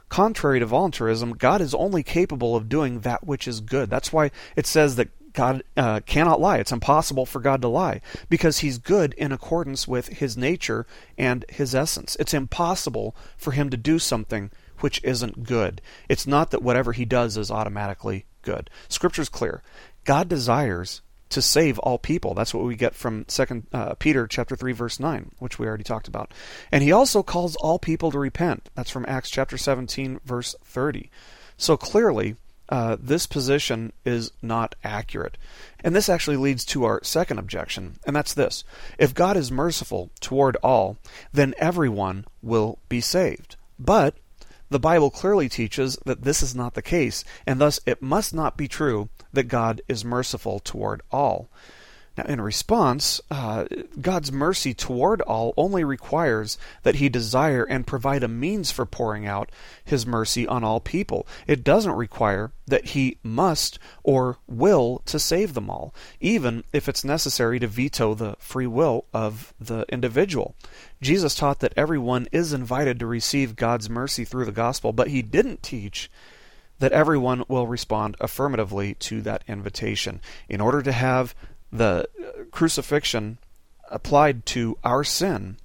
contrary 0.10 0.60
to 0.60 0.66
voluntarism, 0.66 1.34
God 1.34 1.62
is 1.62 1.74
only 1.74 2.04
capable 2.04 2.56
of 2.56 2.70
doing 2.70 3.02
that 3.02 3.26
which 3.26 3.48
is 3.48 3.62
good. 3.62 3.90
That's 3.90 4.14
why 4.14 4.32
it 4.56 4.66
says 4.66 4.96
that 4.96 5.10
God 5.36 5.64
uh, 5.78 6.00
cannot 6.06 6.42
lie. 6.42 6.58
It's 6.58 6.72
impossible 6.72 7.28
for 7.28 7.40
God 7.40 7.62
to 7.62 7.68
lie 7.68 8.02
because 8.30 8.60
He's 8.60 8.80
good 8.80 9.14
in 9.14 9.32
accordance 9.32 9.88
with 9.88 10.08
His 10.08 10.36
nature 10.36 10.88
and 11.18 11.46
His 11.50 11.76
essence. 11.76 12.18
It's 12.20 12.34
impossible 12.34 13.16
for 13.38 13.52
Him 13.52 13.70
to 13.70 13.78
do 13.78 14.00
something 14.00 14.50
which 14.80 15.04
isn't 15.04 15.44
good. 15.44 15.82
It's 16.10 16.26
not 16.26 16.52
that 16.52 16.64
whatever 16.64 16.94
He 16.94 17.06
does 17.06 17.38
is 17.38 17.52
automatically 17.52 18.26
good. 18.42 18.70
Scripture's 18.88 19.30
clear. 19.30 19.62
God 20.06 20.28
desires 20.28 21.02
to 21.30 21.42
save 21.42 21.80
all 21.80 21.98
people. 21.98 22.34
That's 22.34 22.54
what 22.54 22.64
we 22.64 22.76
get 22.76 22.96
from 22.96 23.26
Second 23.28 23.68
uh, 23.74 23.96
Peter 23.96 24.28
chapter 24.28 24.56
three 24.56 24.74
verse 24.74 25.00
nine, 25.00 25.32
which 25.40 25.58
we 25.60 25.68
already 25.68 25.84
talked 25.84 26.08
about. 26.08 26.34
And 26.72 26.84
he 26.84 26.92
also 26.92 27.24
calls 27.24 27.56
all 27.58 27.80
people 27.80 28.12
to 28.12 28.20
repent. 28.20 28.70
That's 28.76 28.92
from 28.92 29.06
Acts 29.08 29.30
chapter 29.30 29.58
seventeen 29.58 30.20
verse 30.24 30.56
thirty. 30.64 31.10
So 31.58 31.78
clearly, 31.78 32.36
uh, 32.70 32.98
this 33.00 33.28
position 33.28 33.94
is 34.06 34.32
not 34.42 34.76
accurate. 34.84 35.38
And 35.84 35.96
this 35.96 36.10
actually 36.10 36.38
leads 36.38 36.66
to 36.66 36.84
our 36.84 37.04
second 37.04 37.38
objection, 37.38 37.98
and 38.06 38.16
that's 38.16 38.34
this. 38.34 38.64
If 38.98 39.14
God 39.14 39.38
is 39.38 39.52
merciful 39.52 40.10
toward 40.20 40.58
all, 40.64 40.98
then 41.32 41.54
everyone 41.58 42.26
will 42.42 42.80
be 42.90 43.02
saved. 43.02 43.56
But 43.78 44.16
the 44.70 44.80
Bible 44.80 45.12
clearly 45.12 45.48
teaches 45.48 45.98
that 46.06 46.24
this 46.24 46.42
is 46.42 46.56
not 46.56 46.74
the 46.74 46.82
case, 46.82 47.24
and 47.46 47.62
thus 47.62 47.80
it 47.86 48.02
must 48.02 48.34
not 48.34 48.58
be 48.58 48.68
true 48.68 49.10
that 49.32 49.44
God 49.44 49.82
is 49.88 50.04
merciful 50.04 50.60
toward 50.60 51.02
all. 51.12 51.50
Now, 52.18 52.24
in 52.26 52.40
response, 52.40 53.20
uh, 53.30 53.66
God's 54.00 54.32
mercy 54.32 54.74
toward 54.74 55.22
all 55.22 55.54
only 55.58 55.84
requires 55.84 56.58
that 56.84 56.96
He 56.96 57.10
desire 57.10 57.64
and 57.64 57.86
provide 57.86 58.24
a 58.24 58.28
means 58.30 58.72
for 58.72 58.86
pouring 58.86 59.26
out 59.26 59.52
His 59.84 60.06
mercy 60.06 60.48
on 60.48 60.64
all 60.64 60.80
people. 60.80 61.28
It 61.46 61.64
doesn't 61.64 61.92
require 61.92 62.52
that 62.68 62.86
He 62.88 63.18
must 63.22 63.80
or 64.04 64.38
will 64.48 65.02
to 65.06 65.20
save 65.20 65.54
them 65.54 65.70
all, 65.70 65.94
even 66.22 66.64
if 66.72 66.88
it's 66.88 67.04
necessary 67.04 67.60
to 67.60 67.68
veto 67.68 68.14
the 68.14 68.36
free 68.40 68.68
will 68.68 69.06
of 69.14 69.54
the 69.60 69.86
individual. 69.90 70.56
Jesus 71.02 71.36
taught 71.36 71.60
that 71.60 71.74
everyone 71.76 72.28
is 72.32 72.54
invited 72.54 72.98
to 73.00 73.06
receive 73.06 73.58
God's 73.58 73.90
mercy 73.90 74.24
through 74.24 74.46
the 74.46 74.52
gospel, 74.52 74.94
but 74.94 75.10
He 75.10 75.22
didn't 75.22 75.64
teach 75.64 76.10
that 76.80 76.92
everyone 76.92 77.44
will 77.48 77.68
respond 77.68 78.16
affirmatively 78.20 78.94
to 78.96 79.22
that 79.22 79.44
invitation. 79.48 80.20
In 80.50 80.60
order 80.60 80.82
to 80.82 80.92
have 80.92 81.34
the 81.78 82.08
crucifixion 82.52 83.38
applied 83.90 84.46
to 84.48 84.78
our 84.84 85.04
sin, 85.04 85.58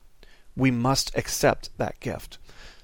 we 0.57 0.70
must 0.70 1.16
accept 1.16 1.70
that 1.79 1.99
gift. 2.01 2.38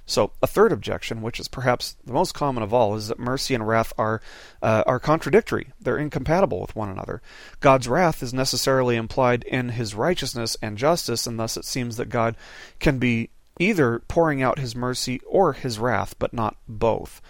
So, 0.09 0.31
a 0.41 0.47
third 0.47 0.71
objection, 0.71 1.21
which 1.21 1.41
is 1.41 1.49
perhaps 1.49 1.97
the 2.05 2.13
most 2.13 2.33
common 2.33 2.63
of 2.63 2.73
all, 2.73 2.95
is 2.95 3.09
that 3.09 3.19
mercy 3.19 3.57
and 3.57 3.67
wrath 3.67 3.93
are 3.99 4.21
uh, 4.63 4.85
are 4.87 5.01
contradictory. 5.01 5.73
They're 5.81 5.99
incompatible 5.99 6.61
with 6.61 6.77
one 6.77 6.89
another. 6.89 7.21
God's 7.59 7.89
wrath 7.89 8.23
is 8.23 8.33
necessarily 8.33 8.95
implied 8.95 9.43
in 9.43 9.71
His 9.71 9.97
righteousness 9.97 10.57
and 10.63 10.79
justice, 10.79 11.27
and 11.27 11.41
thus 11.41 11.57
it 11.57 11.65
seems 11.65 11.97
that 11.97 12.09
God 12.09 12.37
can 12.79 13.01
be 13.01 13.31
either 13.59 13.99
pouring 14.07 14.43
out 14.43 14.61
His 14.61 14.77
mercy 14.77 15.21
or 15.27 15.55
His 15.55 15.81
wrath, 15.81 16.15
but 16.21 16.33
not 16.33 16.57
both. 16.69 17.21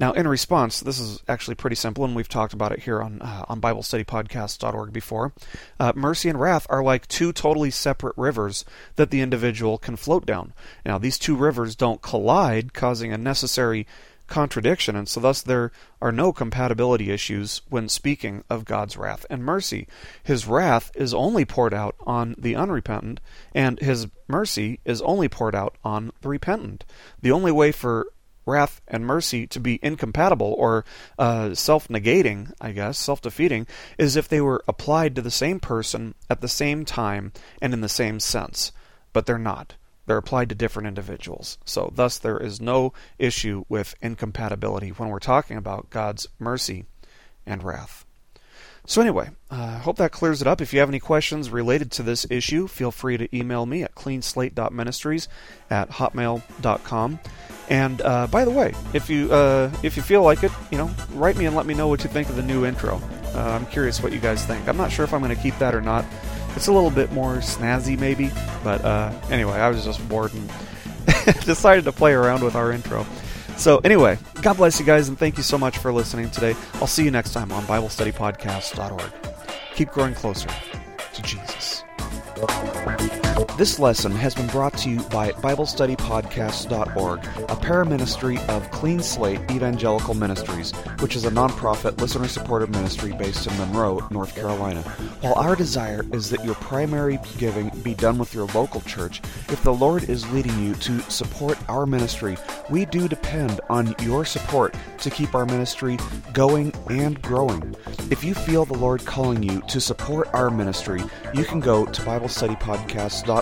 Now, 0.00 0.12
in 0.12 0.26
response, 0.26 0.80
this 0.80 0.98
is 0.98 1.22
actually 1.28 1.56
pretty 1.56 1.76
simple, 1.76 2.06
and 2.06 2.16
we've 2.16 2.26
talked 2.26 2.54
about 2.54 2.72
it 2.72 2.84
here 2.84 3.02
on 3.02 3.20
uh, 3.20 3.44
on 3.50 3.60
BibleStudyPodcast.org 3.60 4.94
before. 4.94 5.34
Uh, 5.78 5.92
mercy 5.94 6.30
and 6.30 6.40
wrath 6.40 6.66
are 6.70 6.82
like 6.82 7.06
two 7.06 7.34
totally 7.34 7.70
separate 7.70 8.16
rivers 8.16 8.64
that 8.96 9.10
the 9.10 9.20
individual 9.20 9.76
can 9.76 9.96
float 9.96 10.24
down. 10.24 10.54
Now, 10.86 10.96
these 10.96 11.18
two 11.18 11.36
rivers 11.36 11.76
don't 11.76 12.00
collide, 12.00 12.72
causing 12.72 13.12
a 13.12 13.18
necessary 13.18 13.86
contradiction, 14.26 14.96
and 14.96 15.06
so 15.06 15.20
thus 15.20 15.42
there 15.42 15.70
are 16.00 16.12
no 16.12 16.32
compatibility 16.32 17.10
issues 17.10 17.60
when 17.68 17.86
speaking 17.86 18.42
of 18.48 18.64
God's 18.64 18.96
wrath 18.96 19.26
and 19.28 19.44
mercy. 19.44 19.86
His 20.22 20.46
wrath 20.46 20.90
is 20.94 21.12
only 21.12 21.44
poured 21.44 21.74
out 21.74 21.94
on 22.06 22.36
the 22.38 22.56
unrepentant, 22.56 23.20
and 23.54 23.78
His 23.78 24.06
mercy 24.28 24.80
is 24.86 25.02
only 25.02 25.28
poured 25.28 25.54
out 25.54 25.76
on 25.84 26.12
the 26.22 26.30
repentant. 26.30 26.86
The 27.20 27.32
only 27.32 27.52
way 27.52 27.70
for 27.70 28.06
wrath 28.46 28.80
and 28.88 29.06
mercy 29.06 29.46
to 29.46 29.60
be 29.60 29.78
incompatible 29.82 30.54
or 30.58 30.84
uh, 31.18 31.54
self 31.54 31.88
negating, 31.88 32.52
I 32.60 32.72
guess, 32.72 32.98
self 32.98 33.20
defeating, 33.20 33.66
is 33.98 34.16
if 34.16 34.28
they 34.28 34.40
were 34.40 34.64
applied 34.66 35.14
to 35.16 35.22
the 35.22 35.30
same 35.30 35.60
person 35.60 36.14
at 36.28 36.40
the 36.40 36.48
same 36.48 36.84
time 36.84 37.32
and 37.60 37.72
in 37.72 37.80
the 37.80 37.88
same 37.88 38.20
sense. 38.20 38.72
But 39.12 39.26
they're 39.26 39.38
not. 39.38 39.74
They're 40.06 40.16
applied 40.16 40.48
to 40.48 40.54
different 40.54 40.88
individuals. 40.88 41.58
So, 41.64 41.92
thus, 41.94 42.18
there 42.18 42.38
is 42.38 42.60
no 42.60 42.92
issue 43.18 43.64
with 43.68 43.94
incompatibility 44.00 44.90
when 44.90 45.08
we're 45.08 45.20
talking 45.20 45.56
about 45.56 45.90
God's 45.90 46.26
mercy 46.38 46.84
and 47.46 47.62
wrath. 47.62 48.04
So, 48.90 49.00
anyway, 49.00 49.30
I 49.52 49.54
uh, 49.54 49.78
hope 49.78 49.98
that 49.98 50.10
clears 50.10 50.40
it 50.40 50.48
up. 50.48 50.60
If 50.60 50.72
you 50.72 50.80
have 50.80 50.88
any 50.88 50.98
questions 50.98 51.48
related 51.48 51.92
to 51.92 52.02
this 52.02 52.26
issue, 52.28 52.66
feel 52.66 52.90
free 52.90 53.16
to 53.18 53.36
email 53.36 53.64
me 53.64 53.84
at 53.84 53.94
cleanslate.ministries 53.94 55.28
at 55.70 55.90
hotmail.com. 55.90 57.20
And 57.68 58.02
uh, 58.02 58.26
by 58.26 58.44
the 58.44 58.50
way, 58.50 58.74
if 58.92 59.08
you 59.08 59.32
uh, 59.32 59.70
if 59.84 59.96
you 59.96 60.02
feel 60.02 60.24
like 60.24 60.42
it, 60.42 60.50
you 60.72 60.78
know, 60.78 60.90
write 61.12 61.36
me 61.36 61.46
and 61.46 61.54
let 61.54 61.66
me 61.66 61.74
know 61.74 61.86
what 61.86 62.02
you 62.02 62.10
think 62.10 62.30
of 62.30 62.34
the 62.34 62.42
new 62.42 62.66
intro. 62.66 63.00
Uh, 63.32 63.56
I'm 63.60 63.66
curious 63.66 64.02
what 64.02 64.12
you 64.12 64.18
guys 64.18 64.44
think. 64.44 64.66
I'm 64.66 64.76
not 64.76 64.90
sure 64.90 65.04
if 65.04 65.14
I'm 65.14 65.22
going 65.22 65.36
to 65.36 65.40
keep 65.40 65.56
that 65.58 65.72
or 65.72 65.80
not. 65.80 66.04
It's 66.56 66.66
a 66.66 66.72
little 66.72 66.90
bit 66.90 67.12
more 67.12 67.36
snazzy, 67.36 67.96
maybe. 67.96 68.32
But 68.64 68.84
uh, 68.84 69.12
anyway, 69.30 69.60
I 69.60 69.68
was 69.68 69.84
just 69.84 70.06
bored 70.08 70.32
and 70.34 70.50
decided 71.44 71.84
to 71.84 71.92
play 71.92 72.12
around 72.12 72.42
with 72.42 72.56
our 72.56 72.72
intro. 72.72 73.06
So, 73.60 73.76
anyway, 73.84 74.16
God 74.40 74.56
bless 74.56 74.80
you 74.80 74.86
guys, 74.86 75.10
and 75.10 75.18
thank 75.18 75.36
you 75.36 75.42
so 75.42 75.58
much 75.58 75.76
for 75.76 75.92
listening 75.92 76.30
today. 76.30 76.56
I'll 76.76 76.86
see 76.86 77.04
you 77.04 77.10
next 77.10 77.34
time 77.34 77.52
on 77.52 77.62
BibleStudyPodcast.org. 77.64 79.12
Keep 79.74 79.90
growing 79.90 80.14
closer 80.14 80.48
to 81.12 81.22
Jesus. 81.22 81.84
This 83.60 83.78
lesson 83.78 84.12
has 84.12 84.34
been 84.34 84.46
brought 84.46 84.74
to 84.78 84.88
you 84.88 85.02
by 85.10 85.32
BibleStudyPodcast.org, 85.32 87.18
a 87.18 87.56
paraministry 87.56 88.48
of 88.48 88.70
Clean 88.70 89.00
Slate 89.00 89.38
Evangelical 89.50 90.14
Ministries, 90.14 90.72
which 91.00 91.14
is 91.14 91.26
a 91.26 91.30
nonprofit, 91.30 92.00
listener 92.00 92.26
supported 92.26 92.70
ministry 92.70 93.12
based 93.12 93.46
in 93.46 93.54
Monroe, 93.58 94.00
North 94.10 94.34
Carolina. 94.34 94.80
While 95.20 95.34
our 95.34 95.54
desire 95.54 96.06
is 96.10 96.30
that 96.30 96.42
your 96.42 96.54
primary 96.54 97.18
giving 97.36 97.68
be 97.82 97.92
done 97.92 98.16
with 98.16 98.32
your 98.32 98.46
local 98.54 98.80
church, 98.80 99.20
if 99.50 99.62
the 99.62 99.74
Lord 99.74 100.08
is 100.08 100.32
leading 100.32 100.58
you 100.58 100.72
to 100.76 100.98
support 101.10 101.58
our 101.68 101.84
ministry, 101.84 102.38
we 102.70 102.86
do 102.86 103.08
depend 103.08 103.60
on 103.68 103.94
your 104.00 104.24
support 104.24 104.74
to 105.00 105.10
keep 105.10 105.34
our 105.34 105.44
ministry 105.44 105.98
going 106.32 106.72
and 106.88 107.20
growing. 107.20 107.76
If 108.10 108.24
you 108.24 108.32
feel 108.32 108.64
the 108.64 108.72
Lord 108.72 109.04
calling 109.04 109.42
you 109.42 109.60
to 109.68 109.82
support 109.82 110.28
our 110.32 110.48
ministry, 110.48 111.02
you 111.34 111.44
can 111.44 111.60
go 111.60 111.84
to 111.84 112.02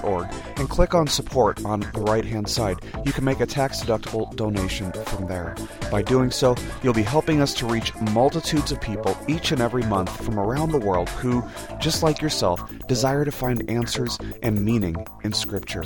BibleStudyPodcast.org 0.08 0.58
and 0.58 0.68
click 0.68 0.94
on 0.94 1.06
support 1.06 1.64
on 1.64 1.80
the 1.80 2.02
right 2.02 2.24
hand 2.24 2.48
side. 2.48 2.78
You 3.04 3.12
can 3.12 3.24
make 3.24 3.40
a 3.40 3.46
tax 3.46 3.80
deductible 3.82 4.34
donation 4.36 4.92
from 4.92 5.26
there. 5.26 5.56
By 5.90 6.02
doing 6.02 6.30
so, 6.30 6.54
you'll 6.82 6.94
be 6.94 7.02
helping 7.02 7.40
us 7.40 7.54
to 7.54 7.66
reach 7.66 7.94
multitudes 8.12 8.72
of 8.72 8.80
people 8.80 9.16
each 9.28 9.52
and 9.52 9.60
every 9.60 9.82
month 9.84 10.24
from 10.24 10.38
around 10.38 10.72
the 10.72 10.78
world 10.78 11.08
who, 11.10 11.42
just 11.78 12.02
like 12.02 12.20
yourself, 12.20 12.60
desire 12.86 13.24
to 13.24 13.32
find 13.32 13.68
answers 13.70 14.18
and 14.42 14.64
meaning 14.64 14.96
in 15.24 15.32
Scripture. 15.32 15.84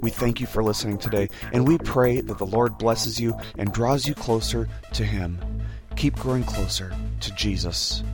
We 0.00 0.10
thank 0.10 0.40
you 0.40 0.46
for 0.46 0.62
listening 0.62 0.98
today, 0.98 1.28
and 1.52 1.66
we 1.66 1.78
pray 1.78 2.20
that 2.20 2.38
the 2.38 2.46
Lord 2.46 2.78
blesses 2.78 3.20
you 3.20 3.36
and 3.56 3.72
draws 3.72 4.06
you 4.06 4.14
closer 4.14 4.68
to 4.92 5.04
Him. 5.04 5.38
Keep 5.96 6.16
growing 6.16 6.44
closer 6.44 6.94
to 7.20 7.34
Jesus. 7.34 8.04